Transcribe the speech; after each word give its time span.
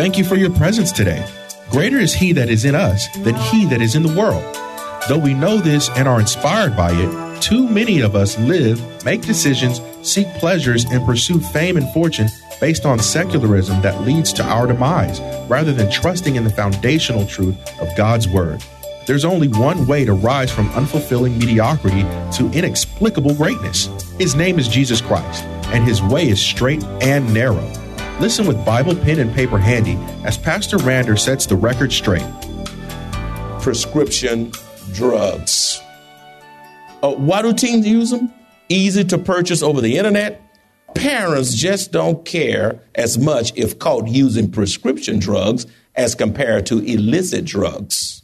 Thank 0.00 0.16
you 0.16 0.24
for 0.24 0.36
your 0.36 0.48
presence 0.48 0.92
today. 0.92 1.22
Greater 1.68 1.98
is 1.98 2.14
He 2.14 2.32
that 2.32 2.48
is 2.48 2.64
in 2.64 2.74
us 2.74 3.06
than 3.18 3.34
He 3.34 3.66
that 3.66 3.82
is 3.82 3.96
in 3.96 4.02
the 4.02 4.18
world. 4.18 4.42
Though 5.10 5.18
we 5.18 5.34
know 5.34 5.58
this 5.58 5.90
and 5.90 6.08
are 6.08 6.18
inspired 6.18 6.74
by 6.74 6.90
it, 6.92 7.42
too 7.42 7.68
many 7.68 8.00
of 8.00 8.16
us 8.16 8.38
live, 8.38 8.80
make 9.04 9.20
decisions, 9.20 9.82
seek 10.00 10.26
pleasures, 10.38 10.86
and 10.86 11.04
pursue 11.04 11.38
fame 11.38 11.76
and 11.76 11.86
fortune 11.92 12.28
based 12.62 12.86
on 12.86 12.98
secularism 12.98 13.82
that 13.82 14.00
leads 14.00 14.32
to 14.32 14.42
our 14.42 14.66
demise, 14.66 15.20
rather 15.50 15.74
than 15.74 15.92
trusting 15.92 16.36
in 16.36 16.44
the 16.44 16.50
foundational 16.50 17.26
truth 17.26 17.58
of 17.78 17.94
God's 17.94 18.26
Word. 18.26 18.64
There's 19.06 19.26
only 19.26 19.48
one 19.48 19.86
way 19.86 20.06
to 20.06 20.14
rise 20.14 20.50
from 20.50 20.70
unfulfilling 20.70 21.36
mediocrity 21.36 22.04
to 22.38 22.50
inexplicable 22.54 23.34
greatness. 23.34 23.90
His 24.16 24.34
name 24.34 24.58
is 24.58 24.66
Jesus 24.66 25.02
Christ, 25.02 25.44
and 25.74 25.84
His 25.84 26.02
way 26.02 26.30
is 26.30 26.40
straight 26.40 26.82
and 27.02 27.34
narrow. 27.34 27.70
Listen 28.20 28.46
with 28.46 28.62
Bible, 28.66 28.94
pen, 28.94 29.18
and 29.18 29.34
paper 29.34 29.56
handy 29.56 29.96
as 30.24 30.36
Pastor 30.36 30.76
Rander 30.76 31.18
sets 31.18 31.46
the 31.46 31.56
record 31.56 31.90
straight. 31.90 32.26
Prescription 33.62 34.52
drugs. 34.92 35.80
Uh, 37.02 37.14
why 37.14 37.40
do 37.40 37.54
teens 37.54 37.86
use 37.86 38.10
them? 38.10 38.30
Easy 38.68 39.04
to 39.04 39.16
purchase 39.16 39.62
over 39.62 39.80
the 39.80 39.96
internet. 39.96 40.42
Parents 40.94 41.54
just 41.54 41.92
don't 41.92 42.22
care 42.26 42.82
as 42.94 43.16
much 43.16 43.56
if 43.56 43.78
caught 43.78 44.06
using 44.06 44.50
prescription 44.50 45.18
drugs 45.18 45.66
as 45.94 46.14
compared 46.14 46.66
to 46.66 46.78
illicit 46.80 47.46
drugs. 47.46 48.22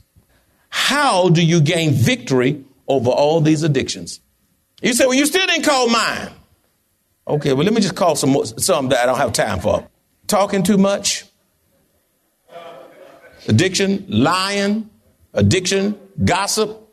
How 0.69 1.30
do 1.30 1.42
you 1.42 1.58
gain 1.62 1.92
victory 1.92 2.62
over 2.86 3.08
all 3.08 3.41
these 3.41 3.62
addictions? 3.62 4.20
You 4.83 4.92
say, 4.92 5.06
well, 5.06 5.14
you 5.14 5.24
still 5.24 5.47
didn't 5.47 5.64
call 5.64 5.89
mine. 5.89 6.33
Okay, 7.29 7.53
well, 7.53 7.65
let 7.65 7.75
me 7.75 7.81
just 7.81 7.97
call 7.97 8.15
some 8.15 8.37
some 8.45 8.89
that 8.91 9.01
I 9.01 9.07
don't 9.07 9.19
have 9.19 9.33
time 9.33 9.59
for. 9.61 9.87
Talking 10.29 10.63
too 10.63 10.79
much, 10.79 11.25
addiction, 13.49 14.05
lying, 14.09 14.89
addiction, 15.35 15.99
gossip, 16.25 16.89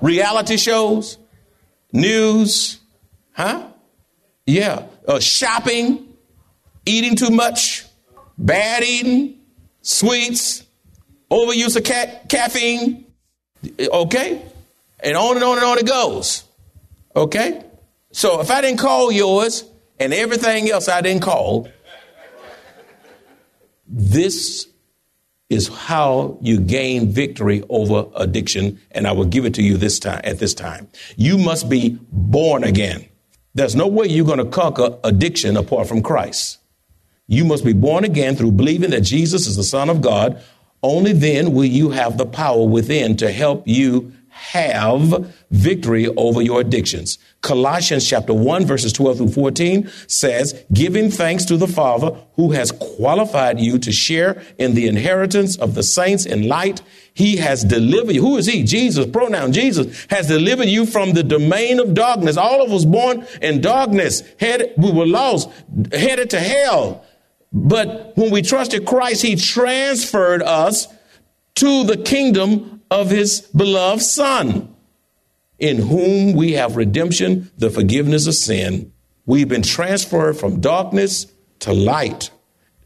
reality 0.00 0.56
shows, 0.56 1.18
news, 1.92 2.80
huh? 3.32 3.68
Yeah, 4.46 4.86
uh, 5.06 5.20
shopping, 5.20 6.14
eating 6.86 7.14
too 7.16 7.30
much, 7.30 7.84
bad 8.38 8.82
eating, 8.82 9.38
sweets, 9.82 10.64
overuse 11.30 11.76
of 11.76 11.84
ca- 11.84 12.20
caffeine, 12.26 13.04
okay? 13.78 14.42
And 15.00 15.16
on 15.16 15.36
and 15.36 15.44
on 15.44 15.58
and 15.58 15.66
on 15.66 15.78
it 15.78 15.86
goes, 15.86 16.44
okay? 17.14 17.62
So 18.18 18.40
if 18.40 18.50
I 18.50 18.62
didn't 18.62 18.80
call 18.80 19.12
yours 19.12 19.62
and 20.00 20.12
everything 20.12 20.68
else 20.72 20.88
I 20.88 21.02
didn't 21.02 21.22
call, 21.22 21.68
this 23.86 24.66
is 25.48 25.68
how 25.68 26.36
you 26.40 26.58
gain 26.58 27.12
victory 27.12 27.62
over 27.68 28.06
addiction, 28.16 28.80
and 28.90 29.06
I 29.06 29.12
will 29.12 29.24
give 29.24 29.44
it 29.44 29.54
to 29.54 29.62
you 29.62 29.76
this 29.76 30.00
time 30.00 30.20
at 30.24 30.40
this 30.40 30.52
time. 30.52 30.88
You 31.16 31.38
must 31.38 31.68
be 31.68 31.96
born 32.10 32.64
again. 32.64 33.08
There's 33.54 33.76
no 33.76 33.86
way 33.86 34.08
you're 34.08 34.26
going 34.26 34.38
to 34.38 34.46
conquer 34.46 34.98
addiction 35.04 35.56
apart 35.56 35.86
from 35.86 36.02
Christ. 36.02 36.58
You 37.28 37.44
must 37.44 37.64
be 37.64 37.72
born 37.72 38.02
again 38.02 38.34
through 38.34 38.50
believing 38.50 38.90
that 38.90 39.02
Jesus 39.02 39.46
is 39.46 39.54
the 39.54 39.62
Son 39.62 39.88
of 39.88 40.02
God. 40.02 40.42
Only 40.82 41.12
then 41.12 41.52
will 41.52 41.66
you 41.66 41.90
have 41.90 42.18
the 42.18 42.26
power 42.26 42.66
within 42.66 43.16
to 43.18 43.30
help 43.30 43.68
you 43.68 44.12
have 44.38 45.34
victory 45.50 46.06
over 46.16 46.40
your 46.40 46.60
addictions. 46.60 47.18
Colossians 47.40 48.08
chapter 48.08 48.32
1 48.32 48.64
verses 48.64 48.92
12 48.92 49.16
through 49.18 49.28
14 49.28 49.90
says, 50.06 50.64
giving 50.72 51.10
thanks 51.10 51.44
to 51.44 51.56
the 51.56 51.66
Father 51.66 52.16
who 52.34 52.52
has 52.52 52.70
qualified 52.70 53.58
you 53.58 53.78
to 53.78 53.90
share 53.90 54.42
in 54.56 54.74
the 54.74 54.86
inheritance 54.86 55.56
of 55.56 55.74
the 55.74 55.82
saints 55.82 56.24
in 56.24 56.46
light. 56.46 56.80
He 57.14 57.36
has 57.38 57.64
delivered 57.64 58.14
you. 58.14 58.22
Who 58.22 58.36
is 58.36 58.46
he? 58.46 58.62
Jesus, 58.62 59.06
pronoun 59.06 59.52
Jesus, 59.52 60.06
has 60.10 60.28
delivered 60.28 60.68
you 60.68 60.86
from 60.86 61.12
the 61.12 61.24
domain 61.24 61.80
of 61.80 61.94
darkness. 61.94 62.36
All 62.36 62.64
of 62.64 62.72
us 62.72 62.84
born 62.84 63.26
in 63.42 63.60
darkness, 63.60 64.22
headed, 64.38 64.72
we 64.76 64.92
were 64.92 65.06
lost, 65.06 65.50
headed 65.92 66.30
to 66.30 66.38
hell. 66.38 67.04
But 67.52 68.16
when 68.16 68.30
we 68.30 68.42
trusted 68.42 68.86
Christ, 68.86 69.22
he 69.22 69.34
transferred 69.34 70.42
us 70.42 70.86
to 71.56 71.82
the 71.84 71.96
kingdom 71.96 72.77
of 72.90 73.10
his 73.10 73.42
beloved 73.54 74.02
Son, 74.02 74.74
in 75.58 75.78
whom 75.78 76.34
we 76.34 76.52
have 76.52 76.76
redemption, 76.76 77.50
the 77.58 77.70
forgiveness 77.70 78.26
of 78.26 78.34
sin. 78.34 78.92
We've 79.26 79.48
been 79.48 79.62
transferred 79.62 80.36
from 80.36 80.60
darkness 80.60 81.26
to 81.60 81.72
light, 81.72 82.30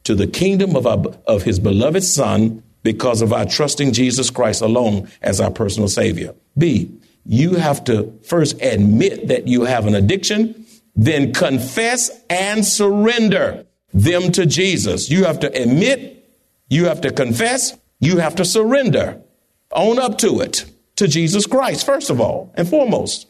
to 0.04 0.14
the 0.14 0.26
kingdom 0.26 0.74
of, 0.74 0.86
our, 0.86 1.04
of 1.26 1.42
his 1.42 1.58
beloved 1.58 2.02
Son, 2.02 2.62
because 2.82 3.22
of 3.22 3.32
our 3.32 3.46
trusting 3.46 3.92
Jesus 3.92 4.30
Christ 4.30 4.60
alone 4.60 5.08
as 5.20 5.41
our 5.41 5.50
personal 5.50 5.88
Savior. 5.88 6.34
B, 6.58 6.98
you 7.24 7.54
have 7.54 7.84
to 7.84 8.18
first 8.24 8.60
admit 8.60 9.28
that 9.28 9.46
you 9.46 9.62
have 9.62 9.86
an 9.86 9.94
addiction, 9.94 10.66
then 10.96 11.32
confess 11.32 12.10
and 12.28 12.64
surrender 12.64 13.66
them 13.94 14.32
to 14.32 14.46
Jesus. 14.46 15.10
You 15.10 15.24
have 15.24 15.41
to 15.41 15.62
admit, 15.62 16.28
you 16.68 16.86
have 16.86 17.02
to 17.02 17.12
confess, 17.12 17.78
you 18.00 18.18
have 18.18 18.34
to 18.36 18.44
surrender. 18.44 19.22
Own 19.72 19.99
up 19.99 20.19
to 20.19 20.41
it, 20.41 20.65
to 20.97 21.09
Jesus 21.09 21.47
Christ, 21.47 21.87
first 21.87 22.10
of 22.10 22.21
all 22.21 22.53
and 22.56 22.69
foremost. 22.69 23.28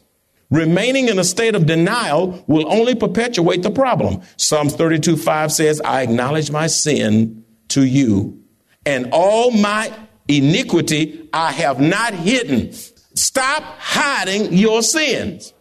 Remaining 0.49 1.07
in 1.07 1.17
a 1.17 1.23
state 1.23 1.55
of 1.55 1.65
denial 1.65 2.43
will 2.45 2.71
only 2.71 2.93
perpetuate 2.93 3.63
the 3.63 3.71
problem. 3.71 4.21
Psalms 4.37 4.75
32 4.75 5.17
5 5.17 5.51
says, 5.51 5.81
I 5.81 6.03
acknowledge 6.03 6.51
my 6.51 6.67
sin 6.67 7.43
to 7.69 7.83
you, 7.83 8.43
and 8.85 9.09
all 9.11 9.49
my 9.51 9.91
iniquity 10.27 11.27
I 11.33 11.51
have 11.53 11.79
not 11.79 12.13
hidden. 12.13 12.71
Stop 13.15 13.63
hiding 13.79 14.53
your 14.53 14.83
sins. 14.83 15.53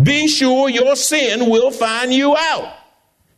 Be 0.00 0.28
sure 0.28 0.68
your 0.68 0.94
sin 0.94 1.50
will 1.50 1.72
find 1.72 2.12
you 2.12 2.36
out. 2.36 2.72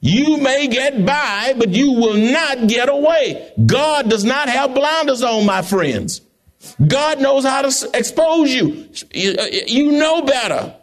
You 0.01 0.39
may 0.39 0.69
get 0.69 1.05
by, 1.05 1.55
but 1.57 1.71
you 1.71 1.93
will 1.93 2.17
not 2.17 2.67
get 2.67 2.89
away. 2.89 3.53
God 3.65 4.09
does 4.11 4.25
not 4.25 4.49
have 4.49 4.75
blinders 4.75 5.23
on, 5.23 5.47
my 5.47 5.63
friends. 5.63 6.23
God 6.87 7.21
knows 7.21 7.45
how 7.45 7.63
to 7.63 7.91
expose 7.95 8.53
you. 8.53 8.89
Uh, 9.39 9.47
you 9.67 9.93
know 9.93 10.23
better. 10.23 10.75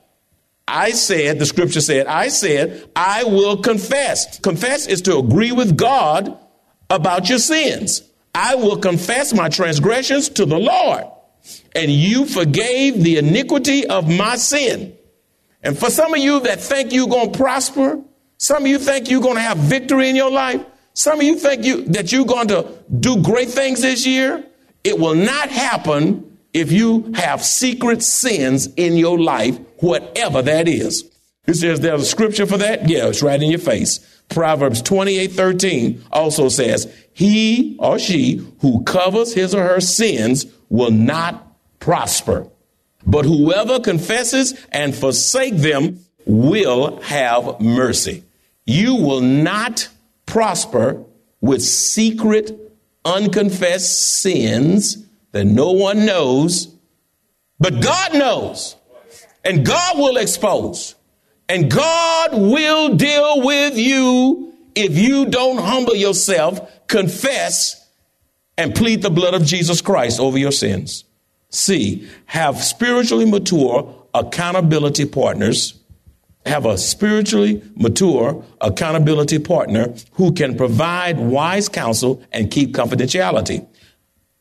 I 0.67 0.91
said, 0.91 1.39
the 1.39 1.45
scripture 1.45 1.81
said, 1.81 2.07
I 2.07 2.27
said, 2.27 2.89
I 2.95 3.23
will 3.23 3.57
confess. 3.57 4.39
Confess 4.39 4.87
is 4.87 5.01
to 5.03 5.17
agree 5.17 5.51
with 5.51 5.77
God 5.77 6.37
about 6.89 7.29
your 7.29 7.39
sins. 7.39 8.03
I 8.35 8.55
will 8.55 8.77
confess 8.77 9.33
my 9.33 9.49
transgressions 9.49 10.29
to 10.29 10.45
the 10.45 10.59
Lord. 10.59 11.05
And 11.73 11.89
you 11.89 12.25
forgave 12.25 13.01
the 13.01 13.17
iniquity 13.17 13.87
of 13.87 14.09
my 14.09 14.35
sin. 14.35 14.95
And 15.63 15.77
for 15.77 15.89
some 15.89 16.13
of 16.13 16.19
you 16.19 16.41
that 16.41 16.59
think 16.59 16.91
you're 16.91 17.07
going 17.07 17.31
to 17.31 17.37
prosper, 17.37 18.01
some 18.37 18.63
of 18.63 18.67
you 18.67 18.77
think 18.77 19.09
you're 19.09 19.21
going 19.21 19.35
to 19.35 19.41
have 19.41 19.57
victory 19.57 20.09
in 20.09 20.15
your 20.15 20.31
life, 20.31 20.63
some 20.93 21.19
of 21.19 21.23
you 21.23 21.37
think 21.37 21.63
you, 21.63 21.85
that 21.85 22.11
you're 22.11 22.25
going 22.25 22.47
to 22.49 22.67
do 22.99 23.21
great 23.21 23.49
things 23.49 23.81
this 23.81 24.05
year, 24.05 24.43
it 24.83 24.99
will 24.99 25.15
not 25.15 25.49
happen 25.49 26.37
if 26.53 26.71
you 26.71 27.11
have 27.15 27.43
secret 27.43 28.01
sins 28.01 28.67
in 28.77 28.95
your 28.95 29.19
life, 29.19 29.59
whatever 29.79 30.41
that 30.41 30.67
is. 30.67 31.03
It 31.45 31.55
says 31.55 31.79
there's 31.79 32.01
a 32.01 32.05
scripture 32.05 32.45
for 32.45 32.57
that. 32.57 32.89
Yeah, 32.89 33.07
it's 33.07 33.21
right 33.23 33.41
in 33.41 33.49
your 33.49 33.59
face. 33.59 33.99
Proverbs 34.29 34.81
28 34.81 35.31
13 35.31 36.03
also 36.11 36.49
says, 36.49 36.93
He 37.13 37.77
or 37.79 37.99
she 37.99 38.45
who 38.59 38.83
covers 38.83 39.33
his 39.33 39.55
or 39.55 39.63
her 39.63 39.79
sins 39.79 40.45
will 40.69 40.91
not 40.91 41.47
prosper. 41.79 42.47
But 43.05 43.23
whoever 43.23 43.79
confesses 43.79 44.53
and 44.71 44.93
forsake 44.93 45.55
them 45.55 45.99
will 46.25 46.99
have 47.01 47.61
mercy. 47.61 48.25
You 48.65 48.95
will 48.95 49.21
not 49.21 49.87
prosper 50.25 51.05
with 51.39 51.63
secret 51.63 52.66
unconfessed 53.07 54.19
sins 54.21 55.05
that 55.31 55.45
no 55.45 55.71
one 55.71 56.05
knows 56.05 56.77
But 57.59 57.81
God 57.81 58.13
knows, 58.13 58.75
and 59.43 59.65
God 59.65 59.97
will 59.97 60.17
expose, 60.17 60.95
and 61.49 61.71
God 61.71 62.33
will 62.33 62.95
deal 62.95 63.41
with 63.43 63.77
you 63.77 64.53
if 64.75 64.97
you 64.97 65.25
don't 65.25 65.57
humble 65.57 65.95
yourself, 65.95 66.87
confess, 66.87 67.89
and 68.57 68.75
plead 68.75 69.01
the 69.01 69.09
blood 69.09 69.33
of 69.33 69.43
Jesus 69.43 69.81
Christ 69.81 70.19
over 70.19 70.37
your 70.37 70.51
sins. 70.51 71.03
C, 71.49 72.07
have 72.25 72.63
spiritually 72.63 73.25
mature 73.25 74.05
accountability 74.13 75.05
partners. 75.05 75.79
Have 76.47 76.65
a 76.65 76.77
spiritually 76.77 77.61
mature 77.75 78.43
accountability 78.61 79.37
partner 79.39 79.93
who 80.13 80.31
can 80.31 80.55
provide 80.55 81.19
wise 81.19 81.69
counsel 81.69 82.23
and 82.31 82.49
keep 82.49 82.73
confidentiality. 82.73 83.67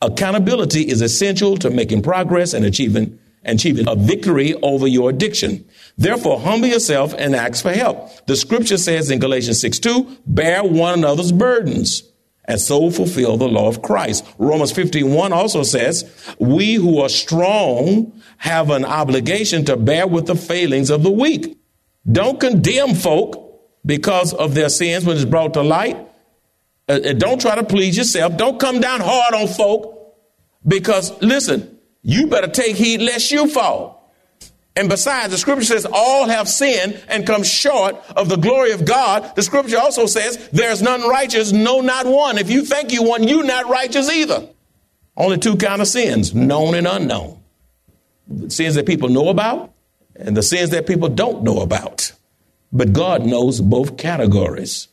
Accountability 0.01 0.87
is 0.87 1.01
essential 1.01 1.57
to 1.57 1.69
making 1.69 2.03
progress 2.03 2.53
and 2.53 2.63
achieving, 2.63 3.19
achieving 3.43 3.87
a 3.87 3.95
victory 3.95 4.53
over 4.61 4.87
your 4.87 5.09
addiction. 5.09 5.65
Therefore, 5.97 6.39
humble 6.39 6.67
yourself 6.67 7.13
and 7.17 7.35
ask 7.35 7.61
for 7.61 7.73
help. 7.73 8.25
The 8.25 8.35
scripture 8.35 8.77
says 8.77 9.11
in 9.11 9.19
Galatians 9.19 9.59
6 9.59 9.79
2, 9.79 10.17
bear 10.27 10.63
one 10.63 10.99
another's 10.99 11.31
burdens 11.31 12.03
and 12.47 12.61
so 12.61 12.89
fulfill 12.89 13.37
the 13.37 13.47
law 13.47 13.67
of 13.67 13.81
Christ. 13.81 14.25
Romans 14.37 14.71
15 14.71 15.13
1 15.13 15.33
also 15.33 15.63
says, 15.63 16.09
we 16.39 16.75
who 16.75 16.99
are 17.01 17.09
strong 17.09 18.13
have 18.37 18.69
an 18.69 18.85
obligation 18.85 19.65
to 19.65 19.75
bear 19.75 20.07
with 20.07 20.27
the 20.27 20.35
failings 20.35 20.89
of 20.89 21.03
the 21.03 21.11
weak. 21.11 21.57
Don't 22.09 22.39
condemn 22.39 22.95
folk 22.95 23.61
because 23.85 24.33
of 24.33 24.53
their 24.53 24.69
sins 24.69 25.05
when 25.05 25.15
it's 25.15 25.25
brought 25.25 25.53
to 25.55 25.61
light. 25.61 25.97
Uh, 26.87 26.99
don't 26.99 27.41
try 27.41 27.55
to 27.55 27.63
please 27.63 27.97
yourself. 27.97 28.37
Don't 28.37 28.59
come 28.59 28.79
down 28.79 29.01
hard 29.01 29.33
on 29.33 29.47
folk 29.47 30.15
because, 30.65 31.21
listen, 31.21 31.77
you 32.01 32.27
better 32.27 32.47
take 32.47 32.75
heed 32.75 33.01
lest 33.01 33.31
you 33.31 33.47
fall. 33.47 33.97
And 34.77 34.89
besides, 34.89 35.31
the 35.31 35.39
scripture 35.39 35.65
says 35.65 35.87
all 35.91 36.27
have 36.27 36.47
sinned 36.47 37.01
and 37.09 37.25
come 37.25 37.43
short 37.43 37.95
of 38.15 38.29
the 38.29 38.35
glory 38.35 38.71
of 38.71 38.85
God. 38.85 39.35
The 39.35 39.41
scripture 39.41 39.79
also 39.79 40.05
says 40.05 40.49
there's 40.53 40.83
none 40.83 41.01
righteous, 41.09 41.51
no, 41.51 41.81
not 41.81 42.05
one. 42.05 42.37
If 42.37 42.51
you 42.51 42.63
think 42.63 42.93
you 42.93 43.03
one, 43.03 43.27
you 43.27 43.43
not 43.43 43.67
righteous 43.67 44.09
either. 44.09 44.47
Only 45.17 45.39
two 45.39 45.57
kind 45.57 45.81
of 45.81 45.87
sins, 45.87 46.35
known 46.35 46.75
and 46.75 46.85
unknown. 46.85 47.39
The 48.27 48.51
sins 48.51 48.75
that 48.75 48.85
people 48.85 49.09
know 49.09 49.29
about 49.29 49.73
and 50.15 50.37
the 50.37 50.43
sins 50.43 50.69
that 50.69 50.85
people 50.85 51.09
don't 51.09 51.43
know 51.43 51.61
about. 51.61 51.86
But 52.71 52.93
God 52.93 53.25
knows 53.25 53.61
both 53.61 53.97
categories. 53.97 54.87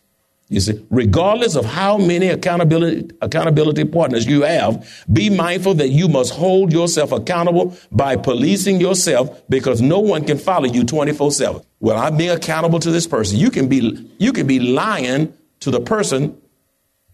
You 0.48 0.60
see, 0.60 0.84
regardless 0.90 1.56
of 1.56 1.64
how 1.64 1.96
many 1.96 2.28
accountability, 2.28 3.10
accountability 3.22 3.84
partners 3.86 4.26
you 4.26 4.42
have, 4.42 5.04
be 5.10 5.30
mindful 5.30 5.74
that 5.74 5.88
you 5.88 6.06
must 6.06 6.32
hold 6.34 6.72
yourself 6.72 7.12
accountable 7.12 7.76
by 7.90 8.16
policing 8.16 8.80
yourself 8.80 9.42
because 9.48 9.80
no 9.80 10.00
one 10.00 10.24
can 10.24 10.38
follow 10.38 10.66
you 10.66 10.84
24 10.84 11.32
7. 11.32 11.62
Well, 11.80 11.96
I'm 11.96 12.16
being 12.16 12.30
accountable 12.30 12.78
to 12.80 12.90
this 12.90 13.06
person. 13.06 13.38
You 13.38 13.50
can 13.50 13.68
be, 13.68 14.10
you 14.18 14.32
can 14.32 14.46
be 14.46 14.60
lying 14.60 15.34
to 15.60 15.70
the 15.70 15.80
person 15.80 16.40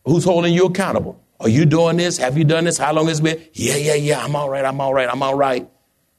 who's 0.05 0.25
holding 0.25 0.53
you 0.53 0.67
accountable. 0.67 1.23
Are 1.39 1.49
you 1.49 1.65
doing 1.65 1.97
this? 1.97 2.19
Have 2.19 2.37
you 2.37 2.45
done 2.45 2.65
this? 2.65 2.77
How 2.77 2.93
long 2.93 3.07
has 3.09 3.21
it 3.21 3.23
been? 3.23 3.41
Yeah, 3.55 3.77
yeah, 3.77 3.95
yeah. 3.95 4.25
I'm 4.25 4.37
all 4.37 4.51
right. 4.51 4.65
I'm 4.65 4.81
all 4.81 4.93
right. 4.93 5.09
I'm 5.09 5.23
all 5.23 5.37
right. 5.37 5.67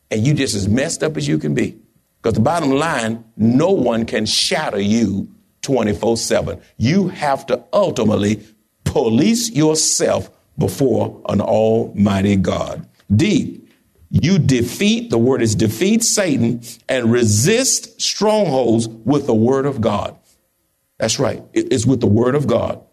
And 0.09 0.25
you 0.25 0.33
just 0.33 0.55
as 0.55 0.67
messed 0.67 1.03
up 1.03 1.17
as 1.17 1.27
you 1.27 1.37
can 1.37 1.53
be. 1.53 1.77
Because 2.21 2.35
the 2.35 2.41
bottom 2.41 2.71
line, 2.71 3.23
no 3.35 3.71
one 3.71 4.05
can 4.05 4.25
shatter 4.25 4.79
you 4.79 5.27
24 5.61 6.17
7. 6.17 6.61
You 6.77 7.07
have 7.09 7.45
to 7.47 7.63
ultimately 7.73 8.45
police 8.83 9.49
yourself 9.49 10.29
before 10.57 11.21
an 11.29 11.41
almighty 11.41 12.35
God. 12.35 12.87
D, 13.13 13.61
you 14.09 14.37
defeat, 14.37 15.09
the 15.09 15.17
word 15.17 15.41
is 15.41 15.55
defeat 15.55 16.03
Satan 16.03 16.61
and 16.87 17.11
resist 17.11 17.99
strongholds 18.01 18.87
with 18.87 19.25
the 19.25 19.33
word 19.33 19.65
of 19.65 19.81
God. 19.81 20.17
That's 20.97 21.17
right. 21.17 21.41
It's 21.53 21.85
with 21.85 22.01
the 22.01 22.07
word 22.07 22.35
of 22.35 22.45
God. 22.45 22.83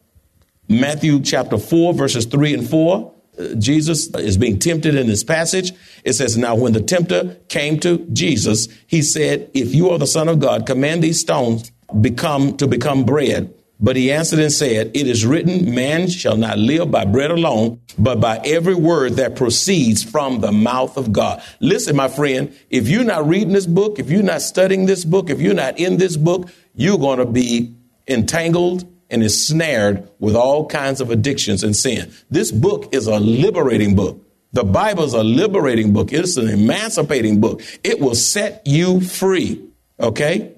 Matthew 0.68 1.20
chapter 1.20 1.58
4, 1.58 1.92
verses 1.92 2.24
3 2.24 2.54
and 2.54 2.68
4. 2.68 3.14
Jesus 3.58 4.08
is 4.14 4.36
being 4.36 4.58
tempted 4.58 4.94
in 4.94 5.06
this 5.06 5.24
passage. 5.24 5.72
It 6.04 6.14
says, 6.14 6.36
Now 6.36 6.54
when 6.54 6.72
the 6.72 6.82
tempter 6.82 7.36
came 7.48 7.78
to 7.80 7.98
Jesus, 8.12 8.68
he 8.86 9.02
said, 9.02 9.50
If 9.54 9.74
you 9.74 9.90
are 9.90 9.98
the 9.98 10.06
Son 10.06 10.28
of 10.28 10.40
God, 10.40 10.66
command 10.66 11.02
these 11.02 11.20
stones 11.20 11.70
become 12.00 12.56
to 12.56 12.66
become 12.66 13.04
bread. 13.04 13.54
But 13.80 13.94
he 13.94 14.10
answered 14.10 14.40
and 14.40 14.52
said, 14.52 14.90
It 14.94 15.06
is 15.06 15.24
written, 15.24 15.72
man 15.72 16.08
shall 16.08 16.36
not 16.36 16.58
live 16.58 16.90
by 16.90 17.04
bread 17.04 17.30
alone, 17.30 17.80
but 17.96 18.20
by 18.20 18.38
every 18.44 18.74
word 18.74 19.14
that 19.14 19.36
proceeds 19.36 20.02
from 20.02 20.40
the 20.40 20.50
mouth 20.50 20.96
of 20.96 21.12
God. 21.12 21.40
Listen, 21.60 21.94
my 21.94 22.08
friend, 22.08 22.52
if 22.70 22.88
you're 22.88 23.04
not 23.04 23.28
reading 23.28 23.52
this 23.52 23.66
book, 23.66 24.00
if 24.00 24.10
you're 24.10 24.22
not 24.22 24.42
studying 24.42 24.86
this 24.86 25.04
book, 25.04 25.30
if 25.30 25.40
you're 25.40 25.54
not 25.54 25.78
in 25.78 25.96
this 25.96 26.16
book, 26.16 26.50
you're 26.74 26.98
going 26.98 27.20
to 27.20 27.26
be 27.26 27.76
entangled 28.08 28.84
and 29.10 29.22
ensnared 29.22 30.08
with 30.18 30.36
all 30.36 30.66
kinds 30.66 31.00
of 31.00 31.10
addictions 31.10 31.64
and 31.64 31.74
sin. 31.74 32.12
This 32.30 32.52
book 32.52 32.94
is 32.94 33.06
a 33.06 33.18
liberating 33.18 33.94
book. 33.94 34.24
The 34.52 34.64
Bible 34.64 35.04
is 35.04 35.14
a 35.14 35.22
liberating 35.22 35.92
book. 35.92 36.12
It's 36.12 36.36
an 36.36 36.48
emancipating 36.48 37.40
book. 37.40 37.62
It 37.84 38.00
will 38.00 38.14
set 38.14 38.62
you 38.66 39.00
free. 39.00 39.64
Okay? 40.00 40.54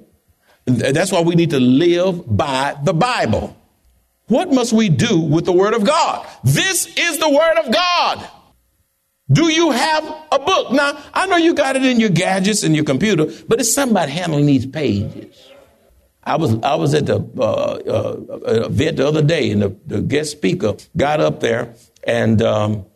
That's 0.66 1.10
why 1.10 1.22
we 1.22 1.34
need 1.34 1.50
to 1.50 1.60
live 1.60 2.24
by 2.36 2.76
the 2.82 2.92
Bible. 2.92 3.56
What 4.28 4.52
must 4.52 4.72
we 4.72 4.88
do 4.88 5.18
with 5.18 5.44
the 5.44 5.52
Word 5.52 5.74
of 5.74 5.84
God? 5.84 6.26
This 6.44 6.86
is 6.96 7.18
the 7.18 7.28
Word 7.28 7.58
of 7.64 7.72
God. 7.72 8.28
Do 9.32 9.52
you 9.52 9.70
have 9.70 10.04
a 10.32 10.38
book? 10.38 10.72
Now, 10.72 11.00
I 11.14 11.26
know 11.26 11.36
you 11.36 11.54
got 11.54 11.76
it 11.76 11.84
in 11.84 12.00
your 12.00 12.10
gadgets 12.10 12.62
and 12.62 12.74
your 12.74 12.84
computer, 12.84 13.26
but 13.48 13.60
it's 13.60 13.72
somebody 13.72 14.12
handling 14.12 14.46
these 14.46 14.66
pages. 14.66 15.49
I 16.32 16.36
was 16.36 16.54
I 16.62 16.74
was 16.74 16.94
at 16.94 17.06
the 17.06 17.16
uh, 17.38 17.42
uh, 17.42 18.66
event 18.66 18.96
the 18.98 19.06
other 19.06 19.22
day, 19.22 19.50
and 19.50 19.62
the, 19.62 19.76
the, 19.86 20.00
guest 20.00 20.32
speaker 20.32 20.76
got 20.96 21.20
up 21.20 21.40
there, 21.40 21.74
and 22.04 22.40
um, 22.42 22.86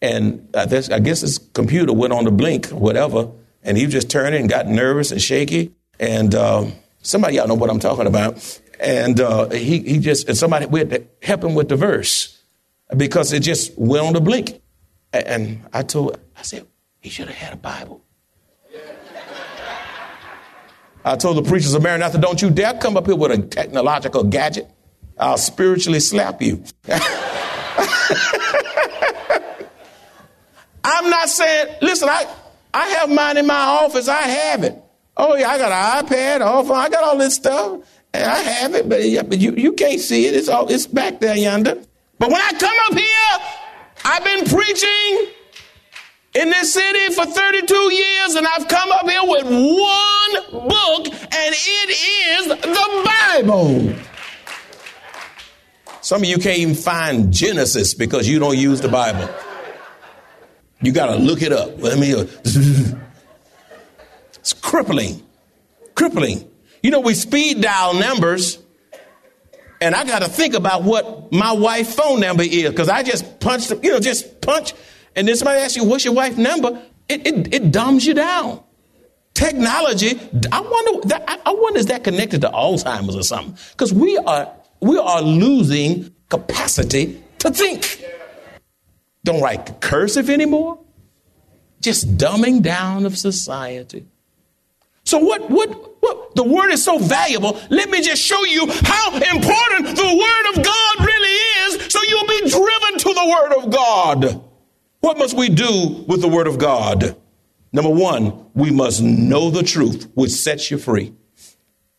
and 0.00 0.48
I 0.54 0.66
guess, 0.66 0.90
I 0.90 0.98
guess 0.98 1.20
his 1.20 1.38
computer 1.38 1.92
went 1.92 2.12
on 2.12 2.24
the 2.24 2.30
blink, 2.30 2.72
or 2.72 2.76
whatever, 2.76 3.30
and 3.62 3.76
he 3.76 3.84
was 3.84 3.92
just 3.92 4.10
turning 4.10 4.40
and 4.40 4.50
got 4.50 4.66
nervous 4.66 5.10
and 5.12 5.20
shaky, 5.20 5.72
and 5.98 6.34
um, 6.34 6.72
Somebody 7.02 7.36
y'all 7.36 7.48
know 7.48 7.54
what 7.54 7.70
I'm 7.70 7.80
talking 7.80 8.06
about. 8.06 8.60
And 8.78 9.20
uh, 9.20 9.50
he, 9.50 9.80
he 9.80 9.98
just, 9.98 10.28
and 10.28 10.36
somebody 10.36 10.66
we 10.66 10.80
had 10.80 10.90
to 10.90 11.06
help 11.22 11.44
him 11.44 11.54
with 11.54 11.68
the 11.68 11.76
verse 11.76 12.42
because 12.96 13.32
it 13.32 13.40
just 13.40 13.76
went 13.78 14.04
on 14.04 14.12
the 14.12 14.20
blink. 14.20 14.60
And 15.12 15.66
I 15.72 15.82
told, 15.82 16.18
I 16.36 16.42
said, 16.42 16.66
he 17.00 17.08
should 17.08 17.28
have 17.28 17.36
had 17.36 17.52
a 17.54 17.56
Bible. 17.56 18.02
I 21.04 21.16
told 21.16 21.36
the 21.38 21.42
preachers 21.42 21.74
of 21.74 21.82
Maranatha, 21.82 22.18
don't 22.18 22.40
you 22.42 22.50
dare 22.50 22.74
come 22.74 22.96
up 22.96 23.06
here 23.06 23.16
with 23.16 23.30
a 23.30 23.38
technological 23.38 24.24
gadget. 24.24 24.70
I'll 25.18 25.38
spiritually 25.38 26.00
slap 26.00 26.42
you. 26.42 26.62
I'm 30.82 31.10
not 31.10 31.28
saying, 31.28 31.76
listen, 31.82 32.08
I, 32.08 32.26
I 32.72 32.86
have 32.88 33.10
mine 33.10 33.36
in 33.36 33.46
my 33.46 33.54
office. 33.54 34.08
I 34.08 34.22
have 34.22 34.64
it. 34.64 34.82
Oh, 35.16 35.36
yeah, 35.36 35.50
I 35.50 35.58
got 35.58 35.72
an 35.72 36.06
iPad, 36.06 36.66
phone. 36.66 36.76
I 36.76 36.88
got 36.88 37.04
all 37.04 37.18
this 37.18 37.34
stuff, 37.34 37.80
and 38.14 38.24
I 38.24 38.38
have 38.38 38.74
it, 38.74 38.88
but, 38.88 39.04
yeah, 39.04 39.22
but 39.22 39.38
you, 39.38 39.52
you 39.52 39.72
can't 39.74 40.00
see 40.00 40.26
it. 40.26 40.34
It's, 40.34 40.48
all, 40.48 40.68
it's 40.70 40.86
back 40.86 41.20
there 41.20 41.36
yonder. 41.36 41.82
But 42.18 42.30
when 42.30 42.40
I 42.40 42.52
come 42.52 42.76
up 42.86 42.98
here, 42.98 43.38
I've 44.04 44.24
been 44.24 44.44
preaching 44.46 45.26
in 46.34 46.50
this 46.50 46.74
city 46.74 47.12
for 47.14 47.26
32 47.26 47.74
years, 47.92 48.34
and 48.34 48.46
I've 48.46 48.68
come 48.68 48.92
up 48.92 49.08
here 49.08 49.20
with 49.22 49.44
one 49.44 50.68
book, 50.68 51.06
and 51.06 51.54
it 51.54 51.90
is 51.90 52.46
the 52.48 53.02
Bible. 53.04 53.94
Some 56.02 56.22
of 56.22 56.28
you 56.28 56.38
can't 56.38 56.58
even 56.58 56.74
find 56.74 57.32
Genesis 57.32 57.94
because 57.94 58.28
you 58.28 58.38
don't 58.38 58.56
use 58.56 58.80
the 58.80 58.88
Bible. 58.88 59.28
You 60.80 60.92
got 60.92 61.06
to 61.06 61.16
look 61.16 61.42
it 61.42 61.52
up. 61.52 61.80
Let 61.82 61.98
me. 61.98 62.14
It's 64.40 64.54
crippling. 64.54 65.22
Crippling. 65.94 66.50
You 66.82 66.90
know, 66.90 67.00
we 67.00 67.12
speed 67.12 67.60
dial 67.60 67.92
numbers, 67.92 68.58
and 69.82 69.94
I 69.94 70.04
got 70.04 70.22
to 70.22 70.28
think 70.28 70.54
about 70.54 70.82
what 70.82 71.30
my 71.30 71.52
wife's 71.52 71.94
phone 71.94 72.20
number 72.20 72.42
is 72.42 72.70
because 72.70 72.88
I 72.88 73.02
just 73.02 73.38
punched, 73.38 73.70
you 73.82 73.90
know, 73.90 74.00
just 74.00 74.40
punch, 74.40 74.72
and 75.16 75.26
then 75.26 75.36
somebody 75.36 75.60
asks 75.60 75.76
you, 75.76 75.84
What's 75.84 76.04
your 76.04 76.14
wife's 76.14 76.36
number? 76.36 76.82
It, 77.08 77.26
it, 77.26 77.54
it 77.54 77.72
dumbs 77.72 78.06
you 78.06 78.14
down. 78.14 78.62
Technology, 79.34 80.18
I 80.52 80.60
wonder, 80.60 81.08
that, 81.08 81.40
I 81.46 81.52
wonder 81.52 81.78
is 81.78 81.86
that 81.86 82.04
connected 82.04 82.42
to 82.42 82.48
Alzheimer's 82.48 83.16
or 83.16 83.22
something? 83.22 83.56
Because 83.72 83.92
we 83.92 84.16
are, 84.18 84.52
we 84.80 84.98
are 84.98 85.22
losing 85.22 86.14
capacity 86.28 87.22
to 87.38 87.50
think. 87.50 88.04
Don't 89.24 89.40
write 89.40 89.80
cursive 89.80 90.30
anymore. 90.30 90.78
Just 91.80 92.16
dumbing 92.16 92.62
down 92.62 93.06
of 93.06 93.16
society. 93.16 94.06
So 95.04 95.18
what, 95.18 95.48
what, 95.50 95.70
what, 96.00 96.34
the 96.34 96.44
word 96.44 96.70
is 96.70 96.84
so 96.84 96.98
valuable. 96.98 97.58
Let 97.70 97.88
me 97.90 98.02
just 98.02 98.22
show 98.22 98.44
you 98.44 98.66
how 98.70 99.14
important 99.14 99.96
the 99.96 100.04
word 100.04 100.58
of 100.58 100.64
God 100.64 101.06
really 101.06 101.28
is 101.66 101.92
so 101.92 102.00
you'll 102.02 102.26
be 102.26 102.50
driven 102.50 102.98
to 102.98 103.14
the 103.14 103.26
word 103.28 103.64
of 103.64 103.70
God. 103.70 104.49
What 105.00 105.18
must 105.18 105.36
we 105.36 105.48
do 105.48 106.04
with 106.06 106.20
the 106.20 106.28
word 106.28 106.46
of 106.46 106.58
God? 106.58 107.16
Number 107.72 107.90
one, 107.90 108.46
we 108.54 108.70
must 108.70 109.02
know 109.02 109.50
the 109.50 109.62
truth, 109.62 110.10
which 110.14 110.30
sets 110.30 110.70
you 110.70 110.78
free. 110.78 111.14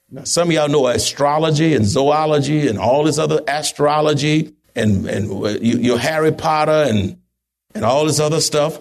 Now, 0.09 0.25
some 0.25 0.49
of 0.49 0.53
y'all 0.53 0.67
know 0.67 0.87
astrology 0.87 1.73
and 1.73 1.85
zoology 1.85 2.67
and 2.67 2.77
all 2.77 3.05
this 3.05 3.17
other 3.17 3.41
astrology 3.47 4.53
and, 4.75 5.07
and 5.07 5.31
uh, 5.31 5.49
your 5.61 5.97
Harry 5.97 6.31
Potter 6.33 6.85
and, 6.89 7.17
and 7.73 7.85
all 7.85 8.05
this 8.05 8.19
other 8.19 8.41
stuff. 8.41 8.79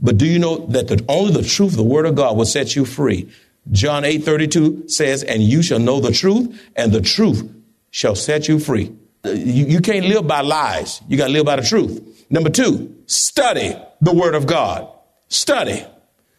But 0.00 0.16
do 0.16 0.26
you 0.26 0.38
know 0.38 0.66
that 0.68 0.86
the, 0.86 1.04
only 1.08 1.32
the 1.32 1.42
truth, 1.42 1.74
the 1.74 1.82
word 1.82 2.06
of 2.06 2.14
God, 2.14 2.36
will 2.36 2.46
set 2.46 2.76
you 2.76 2.84
free? 2.84 3.28
John 3.72 4.04
8 4.04 4.24
32 4.24 4.88
says, 4.88 5.24
And 5.24 5.42
you 5.42 5.62
shall 5.62 5.80
know 5.80 6.00
the 6.00 6.12
truth, 6.12 6.70
and 6.76 6.92
the 6.92 7.00
truth 7.00 7.50
shall 7.90 8.14
set 8.14 8.48
you 8.48 8.60
free. 8.60 8.92
Uh, 9.24 9.30
you, 9.30 9.66
you 9.66 9.80
can't 9.80 10.06
live 10.06 10.26
by 10.26 10.42
lies. 10.42 11.02
You 11.08 11.16
got 11.18 11.26
to 11.26 11.32
live 11.32 11.44
by 11.44 11.56
the 11.56 11.62
truth. 11.62 12.17
Number 12.30 12.50
two, 12.50 12.96
study 13.06 13.74
the 14.00 14.12
word 14.12 14.34
of 14.34 14.46
God. 14.46 14.88
Study. 15.28 15.84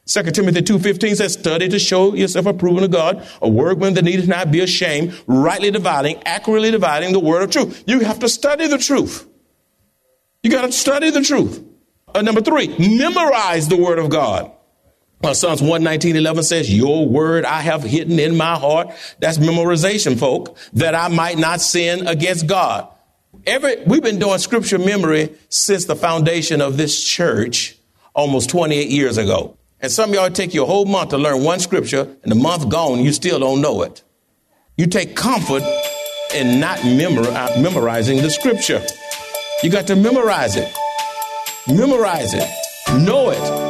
2 0.05 0.23
Timothy 0.31 0.61
2.15 0.61 1.15
says, 1.17 1.33
study 1.33 1.69
to 1.69 1.77
show 1.77 2.15
yourself 2.15 2.47
approved 2.47 2.81
to 2.81 2.87
God, 2.87 3.27
a 3.43 3.47
workman 3.47 3.93
that 3.93 4.03
needeth 4.03 4.27
not 4.27 4.51
be 4.51 4.59
ashamed, 4.59 5.15
rightly 5.27 5.69
dividing, 5.69 6.21
accurately 6.25 6.71
dividing 6.71 7.13
the 7.13 7.19
word 7.19 7.43
of 7.43 7.51
truth. 7.51 7.83
You 7.85 7.99
have 7.99 8.17
to 8.19 8.29
study 8.29 8.67
the 8.67 8.79
truth. 8.79 9.27
You 10.41 10.49
got 10.49 10.63
to 10.63 10.71
study 10.71 11.11
the 11.11 11.21
truth. 11.21 11.63
Uh, 12.15 12.23
number 12.23 12.41
three, 12.41 12.75
memorize 12.97 13.67
the 13.67 13.77
word 13.77 13.99
of 13.99 14.09
God. 14.09 14.51
Uh, 15.23 15.33
Psalms 15.33 15.61
119, 15.61 16.15
11 16.15 16.43
says, 16.43 16.73
your 16.73 17.07
word 17.07 17.45
I 17.45 17.61
have 17.61 17.83
hidden 17.83 18.17
in 18.17 18.35
my 18.35 18.55
heart. 18.55 18.89
That's 19.19 19.37
memorization, 19.37 20.17
folk, 20.17 20.57
that 20.73 20.95
I 20.95 21.09
might 21.09 21.37
not 21.37 21.61
sin 21.61 22.07
against 22.07 22.47
God. 22.47 22.87
Every, 23.45 23.83
we've 23.85 24.03
been 24.03 24.19
doing 24.19 24.37
scripture 24.39 24.79
memory 24.79 25.33
since 25.49 25.85
the 25.85 25.95
foundation 25.95 26.61
of 26.61 26.77
this 26.77 27.03
church 27.03 27.77
almost 28.13 28.49
28 28.49 28.89
years 28.89 29.17
ago. 29.17 29.57
And 29.81 29.91
some 29.91 30.09
of 30.09 30.15
y'all 30.15 30.29
take 30.29 30.53
you 30.53 30.63
a 30.63 30.65
whole 30.65 30.85
month 30.85 31.11
to 31.11 31.17
learn 31.17 31.43
one 31.43 31.59
scripture, 31.59 32.01
and 32.23 32.31
the 32.31 32.35
month 32.35 32.67
gone, 32.69 32.99
you 32.99 33.13
still 33.13 33.39
don't 33.39 33.61
know 33.61 33.81
it. 33.83 34.03
You 34.77 34.87
take 34.87 35.15
comfort 35.15 35.63
in 36.35 36.59
not 36.59 36.79
uh, 36.79 37.61
memorizing 37.61 38.17
the 38.17 38.29
scripture. 38.29 38.81
You 39.63 39.69
got 39.69 39.87
to 39.87 39.95
memorize 39.95 40.55
it. 40.55 40.73
Memorize 41.67 42.33
it. 42.33 42.49
Know 42.93 43.29
it. 43.29 43.69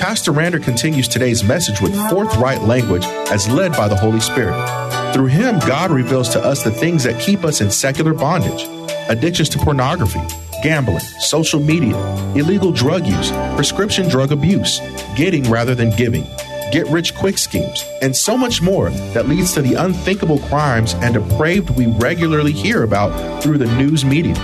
Pastor 0.00 0.32
Rander 0.32 0.62
continues 0.62 1.06
today's 1.06 1.44
message 1.44 1.80
with 1.80 1.94
forthright 2.10 2.62
language 2.62 3.04
as 3.30 3.48
led 3.48 3.72
by 3.72 3.86
the 3.86 3.96
Holy 3.96 4.20
Spirit. 4.20 4.81
Through 5.12 5.26
him, 5.26 5.58
God 5.60 5.90
reveals 5.90 6.28
to 6.30 6.42
us 6.42 6.62
the 6.62 6.70
things 6.70 7.04
that 7.04 7.20
keep 7.20 7.44
us 7.44 7.60
in 7.60 7.70
secular 7.70 8.14
bondage 8.14 8.66
addictions 9.08 9.48
to 9.50 9.58
pornography 9.58 10.20
gambling, 10.62 11.00
social 11.00 11.60
media, 11.60 11.96
illegal 12.34 12.72
drug 12.72 13.06
use, 13.06 13.30
prescription 13.56 14.08
drug 14.08 14.32
abuse, 14.32 14.80
getting 15.16 15.42
rather 15.50 15.74
than 15.74 15.90
giving, 15.96 16.24
get 16.70 16.86
rich 16.86 17.14
quick 17.14 17.36
schemes, 17.36 17.84
and 18.00 18.14
so 18.14 18.36
much 18.36 18.62
more 18.62 18.88
that 19.12 19.28
leads 19.28 19.52
to 19.52 19.60
the 19.60 19.74
unthinkable 19.74 20.38
crimes 20.38 20.94
and 20.94 21.14
depraved 21.14 21.70
we 21.70 21.86
regularly 21.86 22.52
hear 22.52 22.84
about 22.84 23.42
through 23.42 23.58
the 23.58 23.66
news 23.76 24.04
media. 24.04 24.36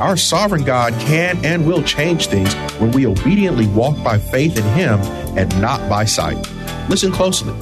Our 0.00 0.16
sovereign 0.16 0.64
God 0.64 0.94
can 1.00 1.44
and 1.44 1.66
will 1.66 1.82
change 1.82 2.28
things 2.28 2.54
when 2.80 2.90
we 2.92 3.06
obediently 3.06 3.66
walk 3.68 4.02
by 4.02 4.18
faith 4.18 4.56
in 4.56 4.64
Him 4.74 5.00
and 5.36 5.60
not 5.60 5.86
by 5.88 6.04
sight. 6.04 6.38
Listen 6.88 7.12
closely. 7.12 7.52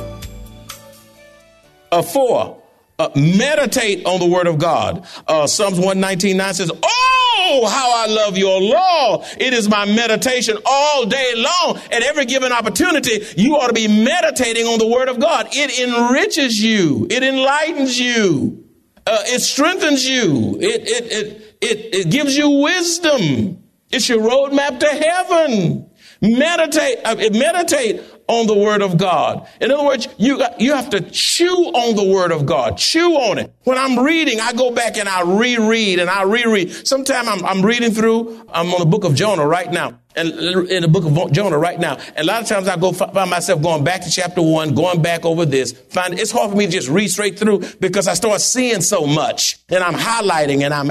Uh, 1.93 2.03
four, 2.03 2.63
uh, 2.99 3.09
meditate 3.15 4.05
on 4.07 4.21
the 4.21 4.27
Word 4.27 4.47
of 4.47 4.59
God. 4.59 5.07
Uh, 5.27 5.47
Psalms 5.47 5.79
119 5.79 6.37
9 6.37 6.55
says, 6.55 6.71
Oh! 6.83 7.17
Oh, 7.49 7.65
how 7.65 7.93
I 7.95 8.07
love 8.07 8.37
your 8.37 8.61
law. 8.61 9.25
It 9.39 9.53
is 9.53 9.69
my 9.69 9.85
meditation 9.85 10.59
all 10.67 11.07
day 11.07 11.33
long. 11.37 11.79
At 11.93 12.03
every 12.03 12.25
given 12.25 12.51
opportunity, 12.51 13.25
you 13.37 13.55
ought 13.57 13.69
to 13.69 13.73
be 13.73 13.87
meditating 13.87 14.67
on 14.67 14.81
the 14.81 14.87
word 14.89 15.09
of 15.09 15.21
God. 15.21 15.49
It 15.53 15.79
enriches 15.79 16.61
you. 16.61 17.07
It 17.09 17.23
enlightens 17.23 18.01
you. 18.01 18.65
Uh, 19.07 19.19
it 19.27 19.41
strengthens 19.43 20.09
you. 20.09 20.59
It, 20.61 20.89
it, 20.89 21.13
it, 21.13 21.57
it, 21.61 21.95
it 21.95 22.11
gives 22.11 22.37
you 22.37 22.51
wisdom. 22.51 23.63
It's 23.93 24.09
your 24.09 24.23
roadmap 24.23 24.81
to 24.81 24.89
heaven. 24.89 25.89
Meditate, 26.21 26.99
uh, 27.05 27.15
meditate 27.33 28.03
on 28.29 28.47
the 28.47 28.55
word 28.55 28.83
of 28.83 28.99
God. 28.99 29.49
In 29.61 29.71
other 29.71 29.85
words, 29.85 30.09
you, 30.17 30.43
you 30.59 30.75
have 30.75 30.91
to 30.91 31.01
chew 31.01 31.47
on 31.47 31.97
the 31.97 32.05
word 32.05 32.33
of 32.33 32.47
God. 32.47 32.77
Chew 32.77 33.15
on 33.15 33.39
it. 33.39 33.53
When 33.65 33.79
I'm 33.79 33.99
reading, 33.99 34.41
I 34.41 34.53
go 34.53 34.71
back 34.73 34.97
and 34.97 35.09
I 35.09 35.23
reread 35.23 35.99
and 35.99 36.11
I 36.11 36.23
reread. 36.23 36.87
Sometimes 36.87 37.29
I'm, 37.29 37.45
I'm 37.45 37.65
reading 37.65 37.93
through, 37.93 38.45
I'm 38.53 38.73
on 38.73 38.81
the 38.81 38.87
book 38.87 39.05
of 39.05 39.15
Jonah 39.15 39.47
right 39.47 39.71
now 39.71 39.99
in 40.17 40.83
the 40.83 40.89
book 40.89 41.05
of 41.05 41.33
Jonah 41.33 41.59
right 41.59 41.79
now. 41.79 41.97
And 42.17 42.19
a 42.19 42.25
lot 42.25 42.43
of 42.43 42.49
times 42.49 42.69
I 42.69 42.77
go 42.77 42.93
find 42.93 43.31
myself 43.31 43.63
going 43.63 43.85
back 43.85 44.03
to 44.03 44.11
chapter 44.11 44.41
one, 44.41 44.75
going 44.75 45.03
back 45.03 45.25
over 45.25 45.45
this. 45.45 45.73
Find 45.73 46.19
it's 46.19 46.31
hard 46.31 46.51
for 46.51 46.57
me 46.57 46.67
to 46.67 46.73
just 46.73 46.89
read 46.89 47.09
straight 47.09 47.39
through 47.39 47.63
because 47.81 48.09
I 48.09 48.15
start 48.15 48.41
seeing 48.41 48.81
so 48.81 49.07
much 49.07 49.59
and 49.69 49.83
I'm 49.83 49.95
highlighting 49.95 50.63
and 50.63 50.73
I'm 50.73 50.89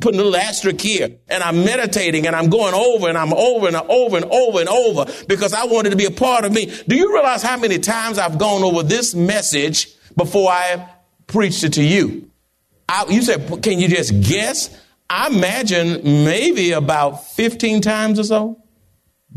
putting 0.00 0.20
a 0.20 0.22
little 0.22 0.36
asterisk 0.36 0.80
here 0.80 1.10
and 1.28 1.42
I'm 1.42 1.64
meditating 1.64 2.26
and 2.26 2.36
I'm 2.36 2.48
going 2.48 2.74
over 2.74 3.08
and 3.08 3.18
I'm 3.18 3.32
over 3.32 3.66
and 3.66 3.76
over 3.76 4.16
and 4.16 4.26
over 4.26 4.60
and 4.60 4.68
over 4.68 5.06
because 5.26 5.52
I 5.52 5.64
wanted 5.64 5.90
to 5.90 5.96
be 5.96 6.06
a 6.06 6.10
part 6.10 6.44
of 6.44 6.52
me. 6.52 6.66
Do 6.86 6.96
you 6.96 7.12
realize 7.12 7.42
how 7.42 7.56
many 7.56 7.78
times 7.78 8.18
I've 8.18 8.38
gone 8.38 8.62
over 8.62 8.82
this 8.82 9.14
message 9.14 9.88
before 10.16 10.50
I 10.50 10.88
preached 11.26 11.64
it 11.64 11.72
to 11.74 11.82
you? 11.82 12.30
I, 12.88 13.06
you 13.08 13.22
said, 13.22 13.62
can 13.62 13.78
you 13.78 13.88
just 13.88 14.20
guess? 14.20 14.76
I 15.08 15.26
imagine 15.28 16.24
maybe 16.24 16.72
about 16.72 17.26
15 17.32 17.80
times 17.80 18.18
or 18.18 18.24
so. 18.24 18.59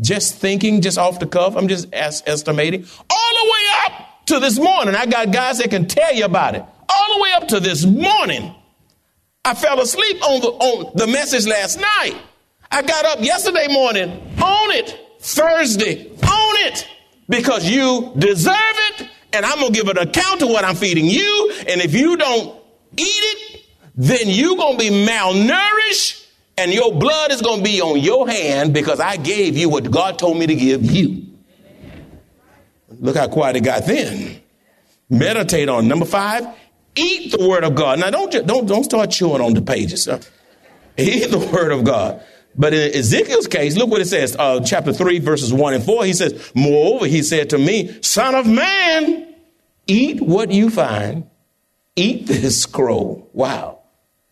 Just 0.00 0.36
thinking, 0.36 0.80
just 0.80 0.98
off 0.98 1.20
the 1.20 1.26
cuff. 1.26 1.56
I'm 1.56 1.68
just 1.68 1.88
estimating. 1.92 2.86
All 3.10 3.44
the 3.44 3.50
way 3.50 3.66
up 3.86 4.26
to 4.26 4.40
this 4.40 4.58
morning. 4.58 4.94
I 4.94 5.06
got 5.06 5.30
guys 5.30 5.58
that 5.58 5.70
can 5.70 5.86
tell 5.86 6.14
you 6.14 6.24
about 6.24 6.54
it. 6.54 6.64
All 6.88 7.14
the 7.14 7.22
way 7.22 7.32
up 7.32 7.48
to 7.48 7.60
this 7.60 7.84
morning. 7.84 8.54
I 9.44 9.54
fell 9.54 9.80
asleep 9.80 10.22
on 10.22 10.40
the, 10.40 10.48
on 10.48 10.92
the 10.96 11.06
message 11.06 11.46
last 11.46 11.78
night. 11.78 12.16
I 12.70 12.82
got 12.82 13.04
up 13.04 13.20
yesterday 13.20 13.68
morning 13.70 14.10
on 14.42 14.70
it. 14.72 14.98
Thursday 15.20 16.08
on 16.10 16.56
it. 16.66 16.88
Because 17.28 17.68
you 17.68 18.12
deserve 18.18 18.54
it. 18.56 19.08
And 19.32 19.44
I'm 19.44 19.58
to 19.58 19.72
give 19.72 19.88
an 19.88 19.98
account 19.98 20.42
of 20.42 20.48
what 20.48 20.64
I'm 20.64 20.76
feeding 20.76 21.06
you. 21.06 21.52
And 21.68 21.80
if 21.80 21.94
you 21.94 22.16
don't 22.16 22.60
eat 22.96 23.04
it, 23.04 23.60
then 23.96 24.22
you're 24.24 24.56
to 24.56 24.76
be 24.78 24.90
malnourished 24.90 26.23
and 26.56 26.72
your 26.72 26.92
blood 26.92 27.32
is 27.32 27.42
going 27.42 27.58
to 27.58 27.64
be 27.64 27.80
on 27.80 27.98
your 27.98 28.28
hand 28.28 28.72
because 28.72 29.00
I 29.00 29.16
gave 29.16 29.56
you 29.56 29.68
what 29.68 29.90
God 29.90 30.18
told 30.18 30.38
me 30.38 30.46
to 30.46 30.54
give 30.54 30.84
you. 30.84 31.26
Look 33.00 33.16
how 33.16 33.28
quiet 33.28 33.56
it 33.56 33.64
got 33.64 33.86
then. 33.86 34.40
Meditate 35.10 35.68
on 35.68 35.88
number 35.88 36.04
five. 36.04 36.46
Eat 36.96 37.32
the 37.32 37.46
word 37.46 37.64
of 37.64 37.74
God. 37.74 37.98
Now 37.98 38.10
don't 38.10 38.46
don't 38.46 38.66
don't 38.66 38.84
start 38.84 39.10
chewing 39.10 39.40
on 39.40 39.54
the 39.54 39.62
pages. 39.62 40.06
Huh? 40.06 40.20
Eat 40.96 41.30
the 41.30 41.38
word 41.38 41.72
of 41.72 41.84
God. 41.84 42.22
But 42.56 42.72
in 42.72 42.94
Ezekiel's 42.94 43.48
case, 43.48 43.76
look 43.76 43.90
what 43.90 44.00
it 44.00 44.06
says, 44.06 44.36
uh, 44.38 44.60
chapter 44.60 44.92
3, 44.92 45.18
verses 45.18 45.52
1 45.52 45.74
and 45.74 45.84
4. 45.84 46.04
He 46.04 46.12
says, 46.12 46.52
Moreover, 46.54 47.06
he 47.06 47.22
said 47.22 47.50
to 47.50 47.58
me, 47.58 48.00
Son 48.00 48.36
of 48.36 48.46
man, 48.46 49.34
eat 49.88 50.20
what 50.20 50.52
you 50.52 50.70
find, 50.70 51.28
eat 51.96 52.26
this 52.26 52.62
scroll. 52.62 53.28
Wow. 53.32 53.73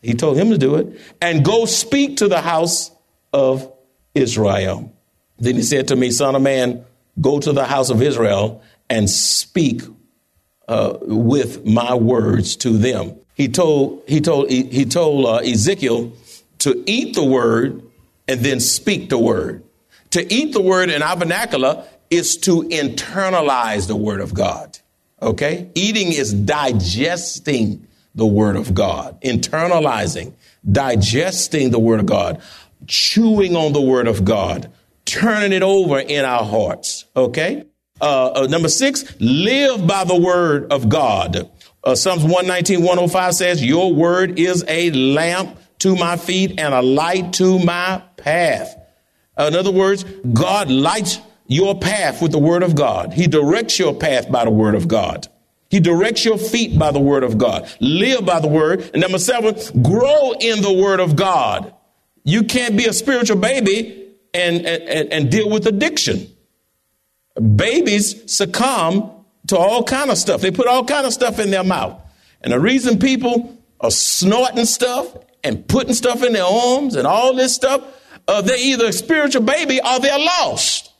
He 0.02 0.14
told 0.14 0.36
him 0.36 0.50
to 0.50 0.58
do 0.58 0.74
it. 0.74 1.00
And 1.20 1.44
go 1.44 1.64
speak 1.64 2.18
to 2.18 2.28
the 2.28 2.40
house 2.40 2.90
of 3.32 3.72
Israel. 4.14 4.92
Then 5.38 5.54
he 5.54 5.62
said 5.62 5.88
to 5.88 5.96
me, 5.96 6.10
Son 6.10 6.34
of 6.34 6.42
man, 6.42 6.84
go 7.20 7.38
to 7.38 7.52
the 7.52 7.64
house 7.64 7.90
of 7.90 8.02
Israel 8.02 8.62
and 8.90 9.08
speak 9.08 9.82
uh, 10.68 10.98
with 11.00 11.64
my 11.64 11.94
words 11.94 12.56
to 12.56 12.70
them. 12.70 13.16
He 13.34 13.48
told, 13.48 14.02
he 14.06 14.20
told, 14.20 14.50
he, 14.50 14.64
he 14.64 14.84
told 14.84 15.26
uh, 15.26 15.36
Ezekiel 15.36 16.12
to 16.58 16.82
eat 16.86 17.14
the 17.14 17.24
word 17.24 17.82
and 18.28 18.40
then 18.40 18.60
speak 18.60 19.08
the 19.08 19.18
word. 19.18 19.64
To 20.10 20.32
eat 20.32 20.52
the 20.52 20.60
word 20.60 20.90
in 20.90 21.02
our 21.02 21.16
vernacular 21.16 21.84
is 22.10 22.36
to 22.38 22.62
internalize 22.64 23.88
the 23.88 23.96
word 23.96 24.20
of 24.20 24.34
God. 24.34 24.78
Okay? 25.20 25.70
Eating 25.74 26.12
is 26.12 26.32
digesting 26.32 27.86
the 28.14 28.26
Word 28.26 28.56
of 28.56 28.74
God, 28.74 29.20
internalizing, 29.22 30.34
digesting 30.70 31.70
the 31.70 31.78
Word 31.78 32.00
of 32.00 32.06
God, 32.06 32.40
chewing 32.86 33.56
on 33.56 33.72
the 33.72 33.80
Word 33.80 34.06
of 34.06 34.24
God, 34.24 34.70
turning 35.04 35.52
it 35.52 35.62
over 35.62 35.98
in 35.98 36.24
our 36.24 36.44
hearts. 36.44 37.06
Okay? 37.16 37.64
Uh, 38.00 38.32
uh, 38.32 38.46
number 38.48 38.68
six, 38.68 39.04
live 39.20 39.86
by 39.86 40.04
the 40.04 40.16
Word 40.16 40.72
of 40.72 40.88
God. 40.88 41.50
Uh, 41.84 41.94
Psalms 41.94 42.22
119, 42.22 42.80
105 42.80 43.34
says, 43.34 43.64
Your 43.64 43.92
Word 43.92 44.38
is 44.38 44.64
a 44.68 44.90
lamp 44.90 45.58
to 45.78 45.96
my 45.96 46.16
feet 46.16 46.60
and 46.60 46.74
a 46.74 46.82
light 46.82 47.32
to 47.34 47.58
my 47.58 48.02
path. 48.16 48.76
In 49.38 49.56
other 49.56 49.72
words, 49.72 50.04
God 50.32 50.70
lights 50.70 51.18
your 51.46 51.78
path 51.78 52.22
with 52.22 52.32
the 52.32 52.38
Word 52.38 52.62
of 52.62 52.74
God. 52.74 53.12
He 53.12 53.26
directs 53.26 53.78
your 53.78 53.94
path 53.94 54.30
by 54.30 54.44
the 54.44 54.50
Word 54.50 54.74
of 54.74 54.88
God. 54.88 55.28
He 55.72 55.80
directs 55.80 56.22
your 56.22 56.36
feet 56.36 56.78
by 56.78 56.90
the 56.90 57.00
word 57.00 57.24
of 57.24 57.38
God. 57.38 57.66
Live 57.80 58.26
by 58.26 58.40
the 58.40 58.46
word. 58.46 58.90
And 58.92 59.00
number 59.00 59.18
seven, 59.18 59.54
grow 59.82 60.32
in 60.38 60.60
the 60.60 60.70
word 60.70 61.00
of 61.00 61.16
God. 61.16 61.74
You 62.24 62.44
can't 62.44 62.76
be 62.76 62.84
a 62.84 62.92
spiritual 62.92 63.38
baby 63.38 64.12
and, 64.34 64.66
and, 64.66 65.10
and 65.10 65.30
deal 65.30 65.48
with 65.48 65.66
addiction. 65.66 66.26
Babies 67.56 68.30
succumb 68.30 69.24
to 69.46 69.56
all 69.56 69.82
kind 69.82 70.10
of 70.10 70.18
stuff. 70.18 70.42
They 70.42 70.50
put 70.50 70.66
all 70.66 70.84
kind 70.84 71.06
of 71.06 71.14
stuff 71.14 71.38
in 71.38 71.50
their 71.50 71.64
mouth. 71.64 71.98
And 72.42 72.52
the 72.52 72.60
reason 72.60 72.98
people 72.98 73.58
are 73.80 73.90
snorting 73.90 74.66
stuff 74.66 75.16
and 75.42 75.66
putting 75.66 75.94
stuff 75.94 76.22
in 76.22 76.34
their 76.34 76.44
arms 76.44 76.96
and 76.96 77.06
all 77.06 77.34
this 77.34 77.54
stuff, 77.54 77.82
uh, 78.28 78.42
they're 78.42 78.58
either 78.58 78.88
a 78.88 78.92
spiritual 78.92 79.42
baby 79.42 79.80
or 79.80 80.00
they're 80.00 80.18
lost. 80.18 80.91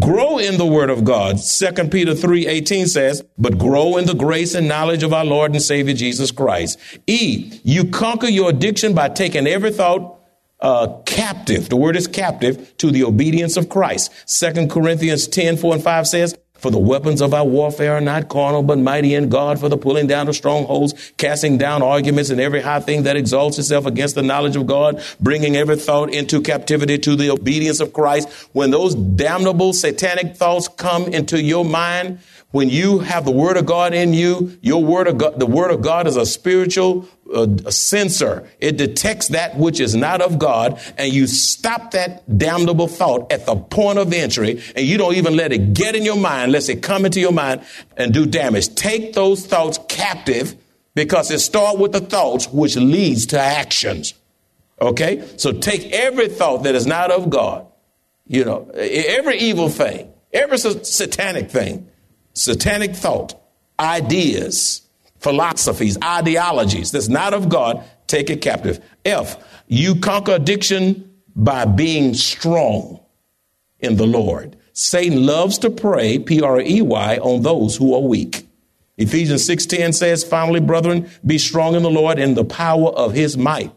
Grow 0.00 0.38
in 0.38 0.58
the 0.58 0.66
word 0.66 0.90
of 0.90 1.04
God. 1.04 1.38
2 1.38 1.92
Peter 1.92 2.12
3:18 2.12 2.88
says, 2.88 3.22
"But 3.38 3.56
grow 3.56 3.96
in 3.98 4.06
the 4.06 4.14
grace 4.14 4.52
and 4.54 4.66
knowledge 4.66 5.04
of 5.04 5.12
our 5.12 5.24
Lord 5.24 5.52
and 5.52 5.62
Savior 5.62 5.94
Jesus 5.94 6.32
Christ." 6.32 6.76
E, 7.06 7.60
you 7.62 7.84
conquer 7.84 8.26
your 8.26 8.50
addiction 8.50 8.94
by 8.94 9.08
taking 9.08 9.46
every 9.46 9.70
thought 9.70 10.16
uh, 10.60 10.88
captive. 11.04 11.68
The 11.68 11.76
word 11.76 11.96
is 11.96 12.08
captive 12.08 12.76
to 12.78 12.90
the 12.90 13.04
obedience 13.04 13.56
of 13.56 13.68
Christ. 13.68 14.10
2 14.26 14.68
Corinthians 14.68 15.28
10, 15.28 15.56
4 15.56 15.74
and 15.74 15.82
5 15.82 16.06
says, 16.06 16.36
for 16.58 16.70
the 16.70 16.78
weapons 16.78 17.20
of 17.20 17.34
our 17.34 17.44
warfare 17.44 17.94
are 17.94 18.00
not 18.00 18.28
carnal, 18.28 18.62
but 18.62 18.78
mighty 18.78 19.14
in 19.14 19.28
God 19.28 19.58
for 19.58 19.68
the 19.68 19.76
pulling 19.76 20.06
down 20.06 20.28
of 20.28 20.36
strongholds, 20.36 21.12
casting 21.16 21.58
down 21.58 21.82
arguments 21.82 22.30
and 22.30 22.40
every 22.40 22.60
high 22.60 22.80
thing 22.80 23.04
that 23.04 23.16
exalts 23.16 23.58
itself 23.58 23.86
against 23.86 24.14
the 24.14 24.22
knowledge 24.22 24.56
of 24.56 24.66
God, 24.66 25.02
bringing 25.20 25.56
every 25.56 25.76
thought 25.76 26.12
into 26.12 26.40
captivity 26.40 26.98
to 26.98 27.16
the 27.16 27.30
obedience 27.30 27.80
of 27.80 27.92
Christ. 27.92 28.28
When 28.52 28.70
those 28.70 28.94
damnable 28.94 29.72
satanic 29.72 30.36
thoughts 30.36 30.68
come 30.68 31.04
into 31.04 31.42
your 31.42 31.64
mind, 31.64 32.20
when 32.52 32.70
you 32.70 33.00
have 33.00 33.24
the 33.24 33.32
word 33.32 33.56
of 33.56 33.66
God 33.66 33.92
in 33.92 34.14
you, 34.14 34.56
your 34.62 34.82
word 34.82 35.08
of 35.08 35.18
God, 35.18 35.38
the 35.38 35.46
word 35.46 35.70
of 35.70 35.82
God 35.82 36.06
is 36.06 36.16
a 36.16 36.24
spiritual 36.24 37.08
uh, 37.32 37.46
sensor. 37.70 38.48
It 38.60 38.76
detects 38.76 39.28
that 39.28 39.56
which 39.56 39.80
is 39.80 39.94
not 39.94 40.20
of 40.20 40.38
God 40.38 40.80
and 40.96 41.12
you 41.12 41.26
stop 41.26 41.90
that 41.90 42.38
damnable 42.38 42.86
thought 42.86 43.32
at 43.32 43.46
the 43.46 43.56
point 43.56 43.98
of 43.98 44.12
entry 44.12 44.62
and 44.76 44.86
you 44.86 44.96
don't 44.96 45.16
even 45.16 45.36
let 45.36 45.52
it 45.52 45.74
get 45.74 45.96
in 45.96 46.04
your 46.04 46.16
mind 46.16 46.44
unless 46.44 46.68
it 46.68 46.82
come 46.82 47.04
into 47.04 47.20
your 47.20 47.32
mind 47.32 47.62
and 47.96 48.14
do 48.14 48.26
damage. 48.26 48.74
Take 48.74 49.12
those 49.12 49.44
thoughts 49.44 49.78
captive 49.88 50.54
because 50.94 51.30
it 51.30 51.40
starts 51.40 51.78
with 51.78 51.92
the 51.92 52.00
thoughts 52.00 52.48
which 52.48 52.76
leads 52.76 53.26
to 53.26 53.40
actions. 53.40 54.14
Okay? 54.80 55.28
So 55.36 55.52
take 55.52 55.92
every 55.92 56.28
thought 56.28 56.62
that 56.62 56.74
is 56.74 56.86
not 56.86 57.10
of 57.10 57.28
God, 57.28 57.66
you 58.26 58.44
know, 58.44 58.70
every 58.74 59.38
evil 59.38 59.68
thing, 59.68 60.12
every 60.32 60.58
satanic 60.58 61.50
thing, 61.50 61.88
satanic 62.36 62.94
thought, 62.94 63.34
ideas, 63.80 64.82
philosophies, 65.18 65.98
ideologies 66.04 66.92
that's 66.92 67.08
not 67.08 67.34
of 67.34 67.48
God, 67.48 67.82
take 68.06 68.30
it 68.30 68.40
captive. 68.42 68.78
F, 69.04 69.42
you 69.66 69.96
conquer 69.96 70.34
addiction 70.34 71.10
by 71.34 71.64
being 71.64 72.14
strong 72.14 73.00
in 73.80 73.96
the 73.96 74.06
Lord. 74.06 74.56
Satan 74.72 75.24
loves 75.24 75.58
to 75.58 75.70
prey, 75.70 76.18
P 76.18 76.42
R 76.42 76.60
E 76.60 76.82
Y, 76.82 77.16
on 77.18 77.42
those 77.42 77.76
who 77.76 77.94
are 77.94 78.00
weak. 78.00 78.46
Ephesians 78.98 79.44
6:10 79.44 79.92
says, 79.92 80.22
"Finally, 80.22 80.60
brethren, 80.60 81.08
be 81.24 81.38
strong 81.38 81.74
in 81.74 81.82
the 81.82 81.90
Lord 81.90 82.18
and 82.18 82.36
the 82.36 82.44
power 82.44 82.90
of 82.90 83.14
his 83.14 83.36
might." 83.36 83.72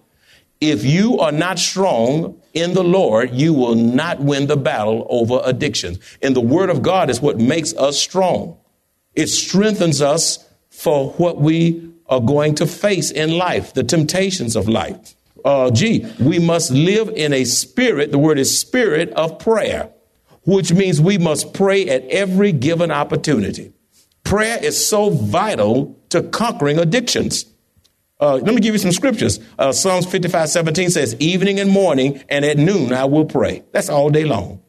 If 0.62 0.84
you 0.86 1.20
are 1.20 1.32
not 1.32 1.58
strong 1.58 2.36
in 2.54 2.74
the 2.74 2.84
Lord, 2.84 3.32
you 3.32 3.54
will 3.54 3.76
not 3.76 4.20
win 4.20 4.48
the 4.48 4.58
battle 4.58 5.06
over 5.10 5.42
addictions. 5.44 6.00
And 6.22 6.36
the 6.36 6.42
word 6.42 6.70
of 6.70 6.82
God 6.82 7.10
is 7.10 7.22
what 7.22 7.38
makes 7.38 7.74
us 7.76 8.00
strong. 8.00 8.58
It 9.16 9.28
strengthens 9.28 10.02
us 10.02 10.46
for 10.70 11.12
what 11.12 11.40
we 11.40 11.92
are 12.08 12.22
going 12.22 12.56
to 12.56 12.66
face 12.66 13.12
in 13.12 13.38
life, 13.38 13.74
the 13.74 13.84
temptations 13.84 14.56
of 14.56 14.68
life. 14.68 15.16
Uh, 15.46 15.72
G, 15.72 16.06
we 16.20 16.40
must 16.40 16.72
live 16.72 17.10
in 17.10 17.34
a 17.34 17.44
spirit, 17.46 18.12
the 18.12 18.18
word 18.18 18.40
is 18.40 18.60
spirit 18.60 19.12
of 19.12 19.40
prayer, 19.40 19.90
which 20.44 20.74
means 20.74 21.00
we 21.00 21.18
must 21.18 21.54
pray 21.54 21.88
at 21.88 22.04
every 22.06 22.52
given 22.52 22.92
opportunity. 22.92 23.72
Prayer 24.24 24.62
is 24.62 24.84
so 24.86 25.10
vital 25.10 25.98
to 26.10 26.24
conquering 26.24 26.78
addictions. 26.78 27.46
Uh, 28.20 28.36
let 28.36 28.54
me 28.54 28.62
give 28.62 28.74
you 28.74 28.80
some 28.80 28.92
scriptures. 28.92 29.40
Uh, 29.58 29.72
Psalms 29.72 30.06
55 30.06 30.50
17 30.50 30.90
says, 30.90 31.16
Evening 31.20 31.60
and 31.60 31.70
morning 31.70 32.24
and 32.30 32.44
at 32.44 32.58
noon 32.58 32.94
I 32.94 33.06
will 33.06 33.26
pray. 33.26 33.64
That's 33.72 33.90
all 33.90 34.10
day 34.10 34.26
long 34.26 34.62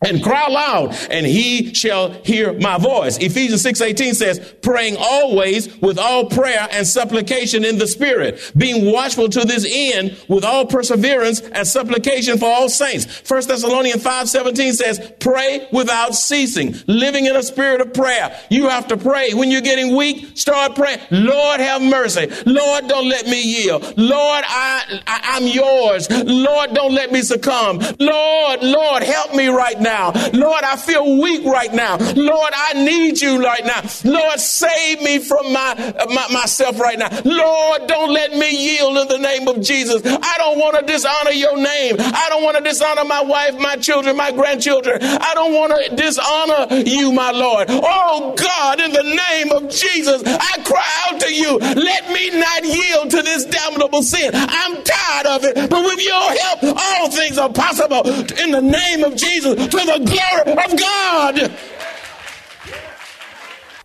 and 0.00 0.22
cry 0.22 0.46
loud 0.46 0.96
and 1.10 1.26
he 1.26 1.74
shall 1.74 2.12
hear 2.22 2.52
my 2.60 2.78
voice. 2.78 3.18
Ephesians 3.18 3.62
6:18 3.62 4.14
says 4.14 4.38
praying 4.62 4.96
always 4.96 5.76
with 5.80 5.98
all 5.98 6.26
prayer 6.26 6.68
and 6.70 6.86
supplication 6.86 7.64
in 7.64 7.78
the 7.78 7.86
spirit 7.86 8.52
being 8.56 8.92
watchful 8.92 9.28
to 9.28 9.40
this 9.40 9.66
end 9.68 10.16
with 10.28 10.44
all 10.44 10.64
perseverance 10.66 11.40
and 11.40 11.66
supplication 11.66 12.38
for 12.38 12.46
all 12.46 12.68
saints. 12.68 13.06
1 13.28 13.48
thessalonians 13.48 14.00
5:17 14.00 14.72
says 14.74 15.12
pray 15.18 15.66
without 15.72 16.14
ceasing 16.14 16.76
living 16.86 17.26
in 17.26 17.34
a 17.34 17.42
spirit 17.42 17.80
of 17.80 17.92
prayer. 17.92 18.38
You 18.50 18.68
have 18.68 18.86
to 18.88 18.96
pray. 18.96 19.34
When 19.34 19.50
you're 19.50 19.60
getting 19.60 19.96
weak 19.96 20.38
start 20.38 20.76
praying. 20.76 21.00
Lord 21.10 21.58
have 21.58 21.82
mercy. 21.82 22.28
Lord 22.46 22.86
don't 22.86 23.08
let 23.08 23.26
me 23.26 23.42
yield. 23.42 23.82
Lord 23.98 24.44
I, 24.46 25.00
I 25.08 25.20
i'm 25.34 25.46
yours. 25.48 26.08
Lord 26.08 26.72
don't 26.72 26.94
let 26.94 27.10
me 27.10 27.22
succumb. 27.22 27.80
Lord 27.98 28.62
lord 28.62 29.02
help 29.02 29.34
me 29.34 29.48
right 29.48 29.80
now 29.80 29.87
now. 29.88 30.12
Lord, 30.34 30.62
I 30.64 30.76
feel 30.76 31.18
weak 31.18 31.44
right 31.46 31.72
now. 31.72 31.96
Lord, 32.14 32.52
I 32.54 32.74
need 32.74 33.20
you 33.20 33.42
right 33.42 33.64
now. 33.64 33.80
Lord, 34.04 34.38
save 34.38 35.00
me 35.00 35.18
from 35.18 35.50
my, 35.52 35.70
my 36.10 36.26
myself 36.30 36.78
right 36.78 36.98
now. 36.98 37.08
Lord, 37.24 37.86
don't 37.86 38.12
let 38.12 38.32
me 38.36 38.50
yield 38.50 38.98
in 38.98 39.08
the 39.08 39.18
name 39.18 39.48
of 39.48 39.62
Jesus. 39.62 40.02
I 40.04 40.34
don't 40.36 40.58
want 40.58 40.78
to 40.78 40.84
dishonor 40.84 41.30
your 41.30 41.56
name. 41.56 41.96
I 41.98 42.26
don't 42.28 42.42
want 42.42 42.58
to 42.58 42.62
dishonor 42.62 43.04
my 43.04 43.22
wife, 43.22 43.58
my 43.58 43.76
children, 43.76 44.16
my 44.16 44.30
grandchildren. 44.30 44.98
I 45.02 45.32
don't 45.34 45.54
want 45.54 45.72
to 45.72 45.96
dishonor 45.96 46.84
you, 46.84 47.12
my 47.12 47.30
Lord. 47.30 47.68
Oh 47.70 48.34
God, 48.36 48.80
in 48.80 48.92
the 48.92 49.02
name 49.02 49.52
of 49.52 49.70
Jesus, 49.70 50.22
I 50.26 50.62
cry 50.64 50.90
out 51.06 51.20
to 51.22 51.32
you. 51.32 51.58
Let 51.58 52.10
me 52.12 52.30
not 52.38 52.64
yield 52.64 53.10
to 53.12 53.22
this 53.22 53.46
damnable 53.46 54.02
sin. 54.02 54.32
I'm 54.34 54.82
tired 54.82 55.26
of 55.26 55.44
it. 55.44 55.70
But 55.70 55.82
with 55.84 56.04
your 56.04 56.26
help, 56.42 56.76
all 56.76 57.10
things 57.10 57.38
are 57.38 57.52
possible. 57.52 58.06
In 58.42 58.50
the 58.50 58.62
name 58.62 59.04
of 59.04 59.16
Jesus, 59.16 59.54
to 59.78 59.86
the 59.86 59.98
glory 60.04 60.64
of 60.64 60.78
God. 60.78 61.58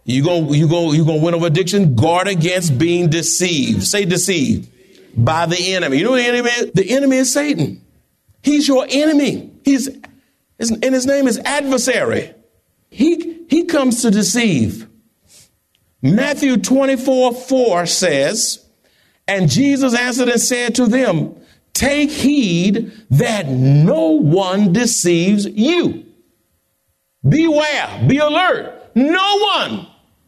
You 0.05 0.23
go, 0.23 0.51
you 0.51 0.67
go, 0.67 0.91
you 0.91 1.05
gonna 1.05 1.21
win 1.21 1.33
over 1.33 1.47
addiction. 1.47 1.95
Guard 1.95 2.27
against 2.27 2.77
being 2.77 3.09
deceived. 3.09 3.83
Say 3.83 4.05
deceived 4.05 4.69
by 5.15 5.45
the 5.45 5.73
enemy. 5.73 5.97
You 5.97 6.05
know 6.05 6.11
what 6.11 6.17
the 6.17 6.27
enemy? 6.27 6.49
Is? 6.49 6.71
The 6.71 6.89
enemy 6.91 7.17
is 7.17 7.31
Satan. 7.31 7.81
He's 8.41 8.67
your 8.67 8.85
enemy. 8.89 9.51
He's, 9.63 9.87
and 9.87 10.83
his 10.83 11.05
name 11.05 11.27
is 11.27 11.39
adversary. 11.39 12.33
He 12.89 13.45
he 13.49 13.65
comes 13.65 14.01
to 14.01 14.11
deceive. 14.11 14.87
Matthew 16.01 16.57
24, 16.57 17.33
4 17.33 17.85
says, 17.85 18.65
and 19.25 19.49
Jesus 19.49 19.95
answered 19.95 20.27
and 20.27 20.41
said 20.41 20.75
to 20.75 20.85
them, 20.85 21.33
Take 21.73 22.11
heed 22.11 22.91
that 23.09 23.47
no 23.47 24.11
one 24.11 24.73
deceives 24.73 25.45
you. 25.47 26.05
Beware, 27.27 28.05
be 28.07 28.17
alert. 28.17 28.91
No 28.95 29.39
one, 29.55 29.87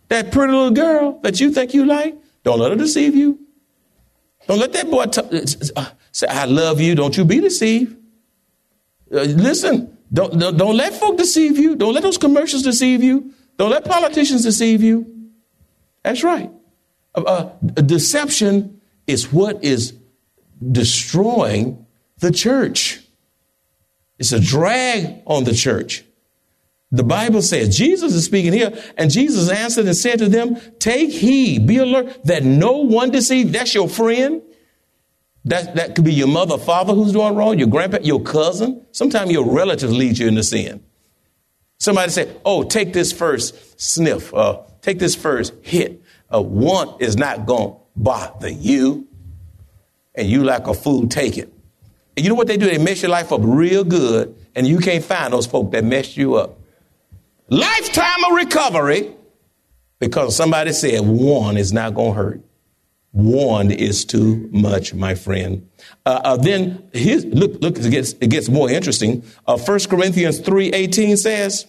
that 0.10 0.32
pretty 0.32 0.54
little 0.54 0.72
girl 0.72 1.20
that 1.22 1.40
you 1.40 1.52
think 1.52 1.74
you 1.74 1.86
like, 1.86 2.16
don't 2.44 2.60
let 2.60 2.72
her 2.72 2.78
deceive 2.78 3.16
you. 3.16 3.40
Don't 4.48 4.60
let 4.60 4.74
that 4.74 4.90
boy 4.90 5.06
t- 5.06 5.72
uh, 5.76 5.86
say, 6.12 6.28
I 6.28 6.46
love 6.46 6.80
you. 6.80 6.96
Don't 6.96 7.16
you 7.18 7.26
be 7.26 7.40
deceived. 7.40 7.96
Uh, 9.12 9.22
listen, 9.22 9.98
don't, 10.12 10.38
don't, 10.38 10.58
don't 10.58 10.78
let 10.78 10.94
folk 10.94 11.18
deceive 11.18 11.58
you. 11.58 11.76
Don't 11.76 11.94
let 11.94 12.04
those 12.04 12.18
commercials 12.18 12.64
deceive 12.64 13.04
you. 13.04 13.34
Don't 13.58 13.72
let 13.72 13.86
politicians 13.86 14.44
deceive 14.44 14.82
you. 14.82 15.32
That's 16.04 16.24
right. 16.24 16.52
Uh, 17.14 17.22
uh 17.22 17.82
deception 17.82 18.82
is 19.08 19.32
what 19.32 19.64
is 19.64 19.94
destroying 20.72 21.86
the 22.20 22.32
church. 22.32 23.02
It's 24.18 24.32
a 24.32 24.40
drag 24.40 25.22
on 25.26 25.44
the 25.44 25.54
church. 25.54 26.04
The 26.92 27.04
Bible 27.04 27.42
says, 27.42 27.76
Jesus 27.76 28.14
is 28.14 28.26
speaking 28.26 28.54
here, 28.54 28.72
and 28.98 29.12
Jesus 29.12 29.50
answered 29.50 29.86
and 29.86 29.96
said 29.96 30.20
to 30.20 30.30
them, 30.30 30.58
Take 30.80 31.12
heed, 31.12 31.68
be 31.68 31.78
alert 31.78 32.24
that 32.26 32.44
no 32.44 32.78
one 32.78 33.12
deceive. 33.12 33.52
That's 33.52 33.74
your 33.74 33.90
friend. 33.90 34.42
That, 35.46 35.76
that 35.76 35.96
could 35.96 36.06
be 36.06 36.14
your 36.14 36.28
mother, 36.28 36.58
father 36.58 36.94
who's 36.94 37.12
doing 37.12 37.36
wrong, 37.36 37.60
your 37.60 37.68
grandpa, 37.68 38.00
your 38.02 38.22
cousin. 38.22 38.86
Sometimes 38.92 39.32
your 39.32 39.46
relatives 39.46 39.94
lead 39.94 40.18
you 40.18 40.28
into 40.28 40.44
sin. 40.44 40.84
Somebody 41.80 42.12
say, 42.12 42.36
Oh, 42.46 42.64
take 42.64 42.94
this 42.94 43.12
first 43.12 43.80
sniff, 43.80 44.34
uh, 44.34 44.62
take 44.82 44.98
this 44.98 45.16
first 45.16 45.54
hit. 45.62 46.02
Uh, 46.34 46.42
one 46.42 46.96
is 47.00 47.16
not 47.16 47.46
going 47.46 47.74
to 47.74 47.80
bother 47.96 48.50
you 48.50 49.08
and 50.18 50.30
you 50.30 50.44
like 50.44 50.68
a 50.68 50.74
fool, 50.74 51.08
take 51.08 51.38
it. 51.38 51.52
And 52.16 52.24
you 52.24 52.30
know 52.30 52.36
what 52.36 52.48
they 52.48 52.58
do? 52.58 52.68
They 52.68 52.78
mess 52.78 53.02
your 53.02 53.12
life 53.12 53.32
up 53.32 53.42
real 53.44 53.84
good, 53.84 54.36
and 54.56 54.66
you 54.66 54.80
can't 54.80 55.04
find 55.04 55.34
those 55.34 55.46
folk 55.46 55.72
that 55.72 55.84
messed 55.84 56.16
you 56.16 56.36
up. 56.36 56.60
Lifetime 57.50 58.24
of 58.30 58.36
recovery 58.36 59.14
because 60.00 60.36
somebody 60.36 60.74
said 60.74 61.02
one 61.02 61.58
is 61.58 61.72
not 61.72 61.94
going 61.94 62.14
to 62.14 62.18
hurt. 62.18 62.42
One 63.12 63.72
is 63.72 64.04
too 64.04 64.50
much, 64.52 64.94
my 64.94 65.16
friend. 65.16 65.70
Uh, 66.06 66.20
uh, 66.24 66.38
then 66.38 66.90
his, 66.92 67.24
look, 67.26 67.62
look, 67.62 67.78
it 67.80 67.90
gets, 67.90 68.12
it 68.14 68.30
gets 68.30 68.50
more 68.50 68.70
interesting. 68.70 69.24
Uh, 69.48 69.58
1 69.58 69.80
Corinthians 69.90 70.42
3.18 70.42 71.18
says, 71.18 71.66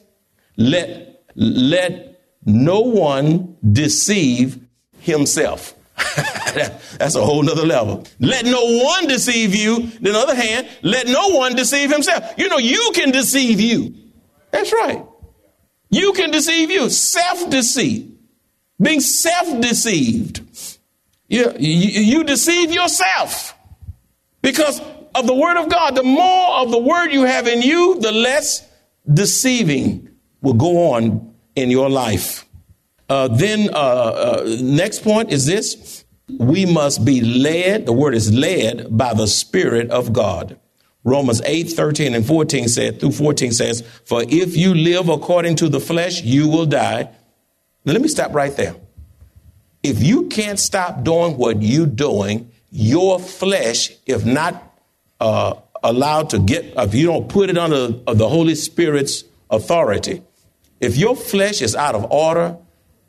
let, 0.57 1.23
let 1.37 2.21
no 2.45 2.81
one 2.81 3.57
deceive 3.73 4.59
himself. 4.99 5.76
That's 6.99 7.15
a 7.15 7.25
whole 7.25 7.43
nother 7.43 7.67
level. 7.67 8.05
Let 8.19 8.47
no 8.47 8.65
one 8.83 9.07
deceive 9.07 9.55
you. 9.55 9.75
On 9.75 9.91
the 10.01 10.19
other 10.19 10.35
hand, 10.35 10.69
let 10.83 11.07
no 11.07 11.29
one 11.29 11.55
deceive 11.55 11.91
himself. 11.91 12.33
You 12.39 12.49
know, 12.49 12.59
you 12.59 12.93
can 12.95 13.11
deceive 13.11 13.61
you. 13.61 13.95
That's 14.51 14.73
right. 14.73 15.05
You 15.91 16.13
can 16.15 16.31
deceive 16.31 16.71
you. 16.71 16.89
Self 16.89 17.51
deceit. 17.51 18.11
Being 18.81 19.01
self 19.01 19.61
deceived. 19.61 20.43
You, 21.29 21.53
you, 21.59 22.01
you 22.01 22.25
deceive 22.25 22.73
yourself 22.73 23.55
because 24.41 24.81
of 25.15 25.27
the 25.27 25.35
Word 25.35 25.59
of 25.59 25.69
God. 25.69 25.97
The 25.97 26.03
more 26.03 26.61
of 26.61 26.71
the 26.71 26.79
Word 26.79 27.09
you 27.09 27.25
have 27.25 27.47
in 27.47 27.61
you, 27.61 27.99
the 28.01 28.13
less 28.13 28.67
deceiving 29.13 30.09
will 30.41 30.55
go 30.55 30.93
on 30.93 31.35
in 31.57 31.71
your 31.71 31.91
life. 31.91 32.47
Uh, 33.09 33.29
then, 33.29 33.71
uh, 33.73 33.77
uh, 33.77 34.57
next 34.61 35.03
point 35.03 35.31
is 35.31 35.47
this 35.47 36.05
we 36.29 36.67
must 36.67 37.05
be 37.05 37.21
led, 37.21 37.87
the 37.87 37.93
word 37.93 38.15
is 38.15 38.33
led 38.33 38.97
by 38.97 39.15
the 39.15 39.27
Spirit 39.27 39.91
of 39.91 40.13
God. 40.13 40.59
Romans 41.05 41.41
8, 41.45 41.65
13 41.71 42.15
and 42.15 42.27
14 42.27 42.69
said, 42.69 42.99
through 42.99 43.13
14 43.13 43.53
says, 43.53 43.83
For 44.05 44.25
if 44.29 44.57
you 44.57 44.75
live 44.75 45.09
according 45.09 45.57
to 45.57 45.69
the 45.69 45.79
flesh, 45.79 46.23
you 46.23 46.49
will 46.49 46.67
die. 46.67 47.09
Now 47.85 47.93
let 47.93 48.03
me 48.03 48.09
stop 48.09 48.35
right 48.35 48.55
there. 48.57 48.75
If 49.85 50.03
you 50.03 50.27
can't 50.27 50.59
stop 50.59 51.05
doing 51.05 51.37
what 51.37 51.63
you're 51.63 51.87
doing, 51.87 52.51
your 52.71 53.21
flesh, 53.21 53.93
if 54.05 54.25
not 54.25 54.81
uh, 55.21 55.55
allowed 55.85 56.31
to 56.31 56.41
get, 56.41 56.75
if 56.77 56.93
you 56.93 57.07
don't 57.07 57.29
put 57.29 57.51
it 57.51 57.57
under 57.57 57.87
the 57.89 58.29
Holy 58.29 58.57
Spirit's 58.57 59.23
authority, 59.49 60.25
if 60.81 60.97
your 60.97 61.15
flesh 61.15 61.63
is 61.63 61.77
out 61.77 61.95
of 61.95 62.11
order 62.11 62.59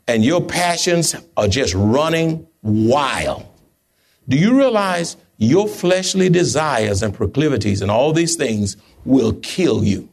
and 0.06 0.24
your 0.24 0.40
passions 0.40 1.16
are 1.36 1.48
just 1.48 1.74
running 1.74 2.46
wild, 2.68 3.46
do 4.28 4.36
you 4.36 4.56
realize 4.56 5.16
your 5.38 5.68
fleshly 5.68 6.28
desires 6.28 7.02
and 7.02 7.14
proclivities 7.14 7.82
and 7.82 7.90
all 7.90 8.12
these 8.12 8.36
things 8.36 8.76
will 9.04 9.32
kill 9.34 9.84
you? 9.84 10.08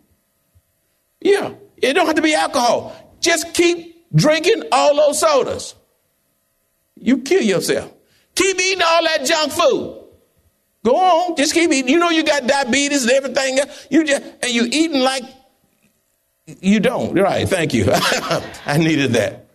Yeah, 1.19 1.53
it 1.77 1.93
don't 1.93 2.05
have 2.05 2.15
to 2.15 2.21
be 2.21 2.33
alcohol. 2.33 2.95
Just 3.19 3.53
keep 3.53 4.05
drinking 4.13 4.63
all 4.71 4.95
those 4.95 5.19
sodas 5.19 5.75
you 6.95 7.19
kill 7.19 7.41
yourself. 7.41 7.91
Keep 8.35 8.59
eating 8.59 8.81
all 8.81 9.03
that 9.03 9.25
junk 9.25 9.51
food. 9.51 10.01
Go 10.83 10.95
on, 10.95 11.35
just 11.35 11.53
keep 11.53 11.71
eating. 11.71 11.89
You 11.89 11.99
know 11.99 12.09
you 12.09 12.23
got 12.23 12.45
diabetes 12.45 13.03
and 13.03 13.11
everything. 13.11 13.59
You 13.89 14.03
just 14.03 14.23
and 14.41 14.51
you 14.51 14.65
eating 14.65 15.01
like 15.01 15.23
you 16.45 16.79
don't. 16.79 17.13
Right? 17.13 17.47
Thank 17.47 17.73
you. 17.73 17.85
I 18.65 18.77
needed 18.77 19.13
that. 19.13 19.47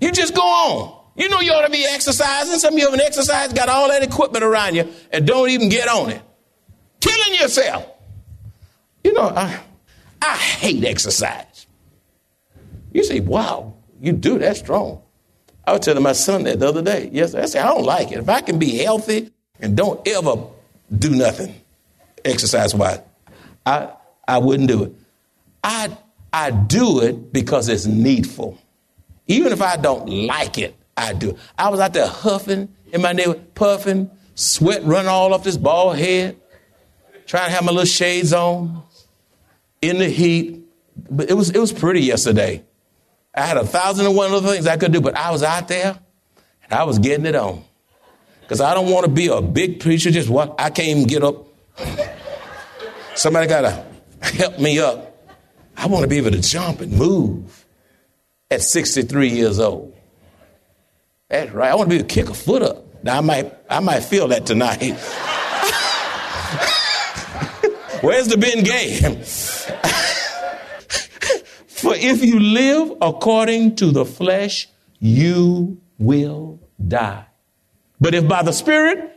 You 0.00 0.12
just 0.12 0.34
go 0.34 0.42
on. 0.42 0.95
You 1.16 1.28
know 1.28 1.40
you 1.40 1.52
ought 1.52 1.64
to 1.64 1.70
be 1.70 1.86
exercising. 1.86 2.58
Some 2.58 2.74
of 2.74 2.78
you 2.78 2.84
haven't 2.84 3.00
exercised, 3.00 3.56
got 3.56 3.68
all 3.68 3.88
that 3.88 4.02
equipment 4.02 4.44
around 4.44 4.74
you, 4.74 4.92
and 5.10 5.26
don't 5.26 5.48
even 5.50 5.68
get 5.68 5.88
on 5.88 6.10
it. 6.10 6.22
Killing 7.00 7.40
yourself. 7.40 7.86
You 9.02 9.12
know, 9.12 9.28
I 9.28 9.60
I 10.20 10.36
hate 10.36 10.84
exercise. 10.84 11.66
You 12.92 13.04
say, 13.04 13.20
wow, 13.20 13.74
you 14.00 14.12
do 14.12 14.38
that 14.38 14.56
strong. 14.56 15.02
I 15.66 15.72
was 15.72 15.80
telling 15.80 16.02
my 16.02 16.12
son 16.12 16.44
that 16.44 16.60
the 16.60 16.68
other 16.68 16.82
day. 16.82 17.10
Yes, 17.12 17.34
I 17.34 17.46
said, 17.46 17.64
I 17.64 17.74
don't 17.74 17.84
like 17.84 18.12
it. 18.12 18.18
If 18.18 18.28
I 18.28 18.40
can 18.40 18.58
be 18.58 18.78
healthy 18.78 19.30
and 19.60 19.76
don't 19.76 20.06
ever 20.06 20.44
do 20.96 21.10
nothing 21.10 21.54
exercise 22.24 22.74
wise, 22.74 23.00
I, 23.64 23.90
I 24.26 24.38
wouldn't 24.38 24.68
do 24.68 24.84
it. 24.84 24.92
I, 25.62 25.96
I 26.32 26.52
do 26.52 27.00
it 27.00 27.32
because 27.32 27.68
it's 27.68 27.86
needful. 27.86 28.58
Even 29.26 29.52
if 29.52 29.60
I 29.60 29.76
don't 29.76 30.08
like 30.08 30.58
it, 30.58 30.76
I 30.96 31.12
do. 31.12 31.36
I 31.58 31.68
was 31.68 31.80
out 31.80 31.92
there 31.92 32.06
huffing 32.06 32.74
in 32.92 33.02
my 33.02 33.12
neighborhood, 33.12 33.54
puffing, 33.54 34.10
sweat 34.34 34.82
running 34.84 35.08
all 35.08 35.34
off 35.34 35.44
this 35.44 35.56
bald 35.56 35.96
head, 35.98 36.36
trying 37.26 37.48
to 37.48 37.54
have 37.54 37.64
my 37.64 37.72
little 37.72 37.84
shades 37.84 38.32
on 38.32 38.82
in 39.82 39.98
the 39.98 40.08
heat. 40.08 40.62
But 41.10 41.30
it 41.30 41.34
was, 41.34 41.50
it 41.50 41.58
was 41.58 41.72
pretty 41.72 42.00
yesterday. 42.00 42.64
I 43.34 43.42
had 43.42 43.58
a 43.58 43.66
thousand 43.66 44.06
and 44.06 44.16
one 44.16 44.32
other 44.32 44.48
things 44.48 44.66
I 44.66 44.78
could 44.78 44.92
do, 44.92 45.00
but 45.00 45.14
I 45.14 45.30
was 45.30 45.42
out 45.42 45.68
there 45.68 45.98
and 46.64 46.72
I 46.72 46.84
was 46.84 46.98
getting 46.98 47.26
it 47.26 47.34
on. 47.34 47.62
Because 48.40 48.60
I 48.60 48.74
don't 48.74 48.90
want 48.90 49.04
to 49.04 49.10
be 49.10 49.26
a 49.26 49.42
big 49.42 49.80
preacher, 49.80 50.10
just 50.10 50.28
what 50.28 50.54
I 50.58 50.70
can't 50.70 50.88
even 50.88 51.04
get 51.04 51.22
up. 51.22 51.46
Somebody 53.14 53.48
got 53.48 53.62
to 53.62 54.26
help 54.26 54.58
me 54.58 54.78
up. 54.78 55.12
I 55.76 55.86
want 55.86 56.04
to 56.04 56.08
be 56.08 56.16
able 56.16 56.30
to 56.30 56.40
jump 56.40 56.80
and 56.80 56.92
move 56.92 57.66
at 58.50 58.62
63 58.62 59.28
years 59.28 59.58
old. 59.58 59.95
That's 61.28 61.52
right. 61.52 61.70
I 61.70 61.74
want 61.74 61.90
to 61.90 61.90
be 61.90 61.96
able 61.96 62.08
to 62.08 62.14
kick 62.14 62.30
a 62.30 62.34
foot 62.34 62.62
up. 62.62 63.02
Now 63.02 63.18
I 63.18 63.20
might, 63.20 63.52
I 63.68 63.80
might 63.80 64.00
feel 64.00 64.28
that 64.28 64.46
tonight. 64.46 64.80
Where's 68.02 68.28
the 68.28 68.36
Ben 68.36 68.62
Gay? 68.62 68.98
For 71.66 71.94
if 71.94 72.24
you 72.24 72.38
live 72.38 72.92
according 73.00 73.76
to 73.76 73.90
the 73.90 74.04
flesh, 74.04 74.68
you 74.98 75.80
will 75.98 76.60
die. 76.86 77.26
But 78.00 78.14
if 78.14 78.28
by 78.28 78.42
the 78.42 78.52
Spirit 78.52 79.15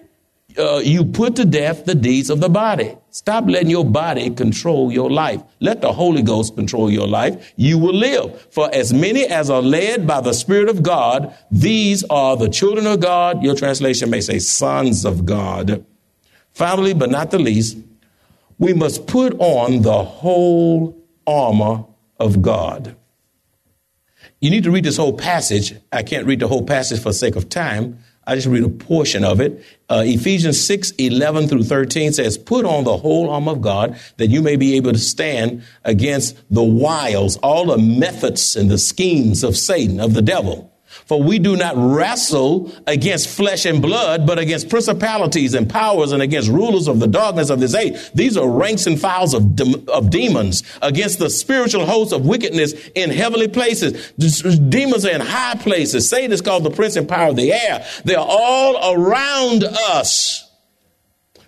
uh, 0.58 0.82
you 0.84 1.06
put 1.06 1.36
to 1.36 1.46
death 1.46 1.86
the 1.86 1.96
deeds 1.96 2.30
of 2.30 2.40
the 2.40 2.50
body, 2.50 2.96
stop 3.12 3.46
letting 3.48 3.70
your 3.70 3.86
body 3.86 4.30
control 4.30 4.92
your 4.92 5.10
life. 5.10 5.42
Let 5.60 5.82
the 5.82 5.94
Holy 5.94 6.22
Ghost 6.22 6.56
control 6.56 6.90
your 6.90 7.08
life. 7.08 7.54
You 7.56 7.78
will 7.78 7.94
live. 7.94 8.48
For 8.52 8.74
as 8.74 8.94
many 8.94 9.26
as 9.26 9.50
are 9.50 9.62
led 9.62 10.08
by 10.08 10.22
the 10.22 10.34
Spirit 10.34 10.70
of 10.70 10.82
God, 10.82 11.36
these 11.52 12.04
are 12.06 12.36
the 12.36 12.50
children 12.50 12.88
of 12.88 13.00
God. 13.00 13.44
Your 13.44 13.56
translation 13.56 14.10
may 14.10 14.22
say 14.22 14.40
sons 14.40 15.06
of 15.06 15.26
God. 15.26 15.86
Finally, 16.52 16.94
but 16.94 17.12
not 17.12 17.32
the 17.32 17.40
least, 17.40 17.78
we 18.58 18.74
must 18.74 19.08
put 19.08 19.34
on 19.40 19.82
the 19.82 20.04
whole 20.04 20.98
armor 21.26 21.86
of 22.20 22.42
God. 22.42 22.96
You 24.42 24.50
need 24.50 24.64
to 24.64 24.72
read 24.72 24.86
this 24.86 24.98
whole 24.98 25.18
passage. 25.18 25.76
I 25.92 26.04
can't 26.04 26.26
read 26.26 26.40
the 26.40 26.48
whole 26.48 26.66
passage 26.66 27.02
for 27.02 27.14
sake 27.14 27.36
of 27.36 27.50
time. 27.50 28.00
I 28.30 28.36
just 28.36 28.46
read 28.46 28.63
a 28.63 28.70
portion 28.70 29.24
of 29.24 29.42
it. 29.42 29.65
Uh, 29.89 30.04
Ephesians 30.06 30.63
6, 30.63 30.92
11 31.00 31.48
through 31.48 31.63
13 31.63 32.13
says, 32.13 32.38
Put 32.38 32.63
on 32.63 32.84
the 32.84 32.96
whole 32.96 33.28
arm 33.32 33.48
of 33.48 33.60
God 33.60 34.00
that 34.18 34.28
you 34.28 34.44
may 34.44 34.56
be 34.56 34.76
able 34.76 34.94
to 34.94 35.00
stand 35.00 35.63
against 35.84 36.38
the 36.54 36.62
wiles, 36.62 37.38
all 37.38 37.65
the 37.65 37.80
methods 37.80 38.56
and 38.56 38.70
the 38.70 38.78
schemes 38.78 39.44
of 39.44 39.58
Satan, 39.58 40.00
of 40.00 40.13
the 40.13 40.22
devil. 40.22 40.72
For 41.10 41.19
we 41.19 41.39
do 41.39 41.58
not 41.58 41.74
wrestle 41.76 42.72
against 42.86 43.30
flesh 43.30 43.65
and 43.65 43.82
blood, 43.82 44.28
but 44.28 44.38
against 44.38 44.69
principalities 44.69 45.56
and 45.56 45.67
powers 45.67 46.12
and 46.12 46.22
against 46.22 46.50
rulers 46.50 46.88
of 46.88 47.00
the 47.00 47.08
darkness 47.08 47.50
of 47.50 47.60
this 47.60 47.74
age. 47.74 47.95
These 48.13 48.38
are 48.38 48.48
ranks 48.48 48.86
and 48.86 49.02
files 49.02 49.34
of, 49.34 49.56
de- 49.56 49.84
of 49.91 50.12
demons 50.12 50.62
against 50.84 51.17
the 51.17 51.32
spiritual 51.32 51.88
host 51.88 52.13
of 52.13 52.28
wickedness 52.28 52.74
in 52.93 53.10
heavenly 53.10 53.48
places. 53.48 54.12
Demons 54.69 55.04
are 55.04 55.10
in 55.10 55.22
high 55.22 55.56
places. 55.56 56.08
Satan 56.08 56.32
is 56.32 56.41
called 56.41 56.63
the 56.63 56.69
prince 56.69 56.95
and 56.95 57.10
power 57.10 57.30
of 57.30 57.38
the 57.38 57.54
air. 57.54 57.84
They're 58.06 58.19
all 58.19 58.93
around 58.93 59.63
us. 59.63 60.49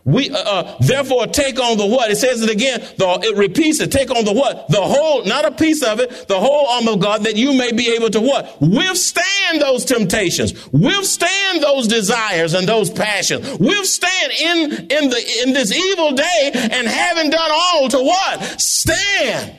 We 0.03 0.31
uh, 0.31 0.37
uh, 0.37 0.77
therefore 0.79 1.27
take 1.27 1.59
on 1.59 1.77
the 1.77 1.85
what? 1.85 2.09
It 2.09 2.15
says 2.15 2.41
it 2.41 2.49
again. 2.49 2.79
The, 2.97 3.19
it 3.23 3.37
repeats 3.37 3.79
it. 3.79 3.91
Take 3.91 4.09
on 4.09 4.25
the 4.25 4.33
what? 4.33 4.67
The 4.69 4.81
whole, 4.81 5.23
not 5.25 5.45
a 5.45 5.51
piece 5.51 5.83
of 5.83 5.99
it. 5.99 6.27
The 6.27 6.39
whole 6.39 6.67
arm 6.67 6.87
of 6.87 6.99
God 6.99 7.23
that 7.23 7.35
you 7.35 7.53
may 7.53 7.71
be 7.71 7.93
able 7.93 8.09
to 8.09 8.21
what? 8.21 8.59
Withstand 8.59 9.61
those 9.61 9.85
temptations. 9.85 10.53
Withstand 10.71 11.61
those 11.61 11.87
desires 11.87 12.53
and 12.53 12.67
those 12.67 12.89
passions. 12.89 13.59
Withstand 13.59 14.31
in 14.31 14.71
in 14.89 15.09
the 15.09 15.41
in 15.43 15.53
this 15.53 15.71
evil 15.71 16.13
day 16.13 16.51
and 16.53 16.87
having 16.87 17.29
done 17.29 17.51
all 17.51 17.89
to 17.89 17.99
what? 17.99 18.59
Stand. 18.59 19.57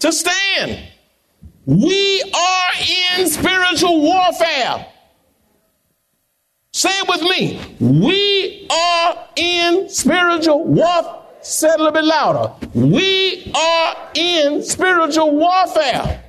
To 0.00 0.12
stand. 0.12 0.88
We 1.64 2.22
are 2.22 3.18
in 3.18 3.28
spiritual 3.28 4.02
warfare. 4.02 4.86
Say 6.74 6.90
it 6.90 7.08
with 7.08 7.22
me. 7.22 7.60
We 7.78 8.66
are 8.68 9.28
in 9.36 9.88
spiritual 9.88 10.64
warfare. 10.64 11.20
Say 11.40 11.68
it 11.68 11.74
a 11.76 11.78
little 11.78 11.92
bit 11.92 12.02
louder. 12.02 12.52
We 12.74 13.52
are 13.54 14.10
in 14.14 14.60
spiritual 14.64 15.36
warfare. 15.36 16.24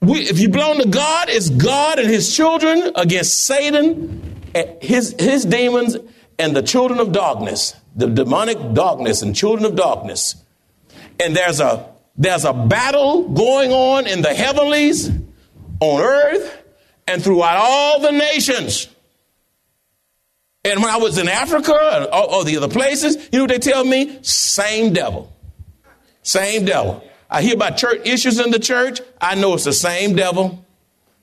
We, 0.00 0.22
if 0.22 0.40
you 0.40 0.48
belong 0.48 0.80
to 0.80 0.88
God, 0.88 1.28
it's 1.28 1.50
God 1.50 2.00
and 2.00 2.08
his 2.08 2.34
children 2.34 2.90
against 2.96 3.44
Satan, 3.44 4.40
his, 4.82 5.14
his 5.20 5.44
demons, 5.44 5.96
and 6.40 6.56
the 6.56 6.62
children 6.62 6.98
of 6.98 7.12
darkness, 7.12 7.76
the 7.94 8.08
demonic 8.08 8.58
darkness 8.72 9.22
and 9.22 9.36
children 9.36 9.66
of 9.66 9.76
darkness. 9.76 10.34
And 11.20 11.36
there's 11.36 11.60
a 11.60 11.90
there's 12.16 12.44
a 12.44 12.52
battle 12.52 13.28
going 13.28 13.70
on 13.70 14.08
in 14.08 14.20
the 14.20 14.34
heavenlies, 14.34 15.10
on 15.78 16.00
earth, 16.00 16.63
and 17.06 17.22
throughout 17.22 17.56
all 17.56 18.00
the 18.00 18.12
nations. 18.12 18.88
And 20.64 20.80
when 20.80 20.90
I 20.90 20.96
was 20.96 21.18
in 21.18 21.28
Africa 21.28 22.08
or, 22.12 22.34
or 22.36 22.44
the 22.44 22.56
other 22.56 22.68
places, 22.68 23.16
you 23.32 23.38
know 23.38 23.44
what 23.44 23.50
they 23.50 23.58
tell 23.58 23.84
me? 23.84 24.18
Same 24.22 24.92
devil. 24.92 25.30
Same 26.22 26.64
devil. 26.64 27.04
I 27.30 27.42
hear 27.42 27.54
about 27.54 27.76
church 27.76 28.00
issues 28.06 28.40
in 28.40 28.50
the 28.50 28.58
church. 28.58 29.00
I 29.20 29.34
know 29.34 29.54
it's 29.54 29.64
the 29.64 29.72
same 29.72 30.16
devil. 30.16 30.64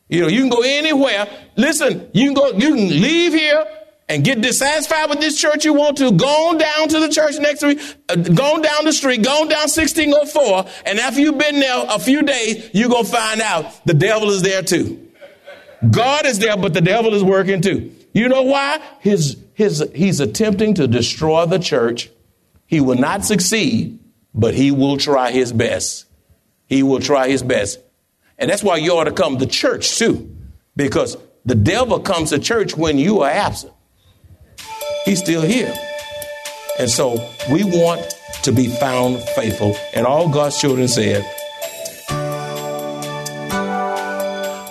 You 0.09 0.21
know, 0.21 0.27
you 0.27 0.41
can 0.41 0.49
go 0.49 0.61
anywhere. 0.61 1.27
Listen, 1.55 2.09
you 2.13 2.25
can 2.25 2.33
go, 2.33 2.51
you 2.51 2.75
can 2.75 2.89
leave 3.01 3.33
here 3.33 3.65
and 4.09 4.25
get 4.25 4.41
dissatisfied 4.41 5.09
with 5.09 5.21
this 5.21 5.39
church 5.39 5.63
you 5.63 5.73
want 5.73 5.97
to, 5.97 6.11
go 6.11 6.49
on 6.49 6.57
down 6.57 6.89
to 6.89 6.99
the 6.99 7.07
church 7.07 7.35
next 7.39 7.61
you, 7.61 7.79
uh, 8.09 8.15
go 8.15 8.55
on 8.55 8.61
down 8.61 8.83
the 8.83 8.91
street, 8.91 9.23
go 9.23 9.41
on 9.41 9.47
down 9.47 9.69
1604, 9.69 10.65
and 10.85 10.99
after 10.99 11.21
you've 11.21 11.37
been 11.37 11.61
there 11.61 11.85
a 11.87 11.97
few 11.97 12.21
days, 12.21 12.69
you're 12.73 12.89
going 12.89 13.05
to 13.05 13.11
find 13.11 13.39
out 13.39 13.85
the 13.85 13.93
devil 13.93 14.29
is 14.29 14.41
there 14.41 14.61
too. 14.61 15.10
God 15.89 16.25
is 16.25 16.39
there, 16.39 16.57
but 16.57 16.73
the 16.73 16.81
devil 16.81 17.13
is 17.13 17.23
working 17.23 17.61
too. 17.61 17.91
You 18.13 18.27
know 18.27 18.43
why? 18.43 18.81
His, 18.99 19.37
his, 19.53 19.83
he's 19.95 20.19
attempting 20.19 20.75
to 20.75 20.87
destroy 20.87 21.45
the 21.45 21.59
church. 21.59 22.09
He 22.67 22.81
will 22.81 22.97
not 22.97 23.25
succeed, 23.25 23.99
but 24.33 24.53
he 24.53 24.71
will 24.71 24.97
try 24.97 25.31
his 25.31 25.51
best. 25.51 26.05
He 26.67 26.83
will 26.83 26.99
try 26.99 27.29
his 27.29 27.43
best. 27.43 27.79
And 28.37 28.49
that's 28.49 28.63
why 28.63 28.77
you 28.77 28.93
ought 28.93 29.05
to 29.05 29.11
come 29.11 29.37
to 29.37 29.45
church 29.45 29.97
too, 29.97 30.35
because 30.75 31.17
the 31.45 31.55
devil 31.55 31.99
comes 31.99 32.29
to 32.29 32.39
church 32.39 32.77
when 32.77 32.97
you 32.97 33.21
are 33.21 33.29
absent. 33.29 33.73
He's 35.05 35.19
still 35.19 35.41
here. 35.41 35.73
And 36.79 36.89
so 36.89 37.13
we 37.51 37.63
want 37.63 38.13
to 38.43 38.51
be 38.51 38.67
found 38.67 39.19
faithful. 39.35 39.75
And 39.93 40.05
all 40.05 40.29
God's 40.29 40.59
children 40.59 40.87
said, 40.87 41.25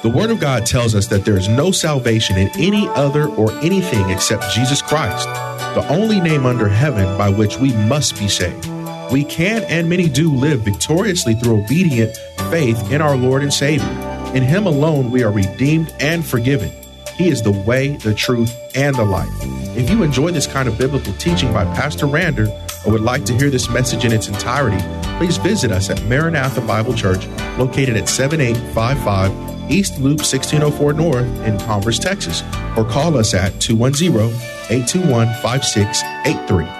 The 0.03 0.09
Word 0.09 0.31
of 0.31 0.41
God 0.41 0.65
tells 0.65 0.95
us 0.95 1.09
that 1.09 1.27
there 1.27 1.37
is 1.37 1.47
no 1.47 1.73
salvation 1.73 2.39
in 2.39 2.49
any 2.59 2.89
other 2.89 3.29
or 3.29 3.53
anything 3.59 4.09
except 4.09 4.51
Jesus 4.55 4.81
Christ, 4.81 5.27
the 5.75 5.87
only 5.91 6.21
name 6.21 6.47
under 6.47 6.69
heaven 6.69 7.19
by 7.19 7.29
which 7.29 7.59
we 7.59 7.75
must 7.75 8.19
be 8.19 8.27
saved. 8.27 8.67
We 9.13 9.25
can 9.25 9.63
and 9.65 9.91
many 9.91 10.09
do 10.09 10.33
live 10.33 10.63
victoriously 10.63 11.35
through 11.35 11.65
obedient 11.65 12.17
faith 12.49 12.91
in 12.91 13.03
our 13.03 13.15
Lord 13.15 13.43
and 13.43 13.53
Savior. 13.53 13.91
In 14.35 14.43
Him 14.43 14.67
alone 14.67 15.11
we 15.11 15.23
are 15.23 15.31
redeemed 15.31 15.95
and 16.01 16.25
forgiven. 16.25 16.73
He 17.17 17.29
is 17.29 17.43
the 17.43 17.53
way, 17.53 17.97
the 17.97 18.15
truth, 18.15 18.57
and 18.75 18.97
the 18.97 19.05
life. 19.05 19.29
If 19.77 19.91
you 19.91 20.03
enjoy 20.03 20.31
this 20.31 20.47
kind 20.47 20.67
of 20.67 20.79
biblical 20.79 21.13
teaching 21.15 21.53
by 21.53 21.65
Pastor 21.75 22.07
Rander 22.07 22.49
or 22.87 22.93
would 22.93 23.03
like 23.03 23.27
to 23.27 23.37
hear 23.37 23.51
this 23.51 23.69
message 23.69 24.07
in 24.07 24.13
its 24.13 24.29
entirety, 24.29 24.83
please 25.19 25.37
visit 25.37 25.71
us 25.71 25.91
at 25.91 26.03
Maranatha 26.05 26.63
Bible 26.63 26.95
Church, 26.95 27.27
located 27.59 27.99
at 27.99 28.09
7855 28.09 29.50
East 29.71 29.99
Loop 29.99 30.19
1604 30.19 30.93
North 30.95 31.27
in 31.47 31.59
Converse, 31.61 31.99
Texas, 31.99 32.43
or 32.77 32.85
call 32.85 33.17
us 33.17 33.35
at 33.35 33.59
210 33.61 34.29
821 34.71 35.27
5683. 35.43 36.80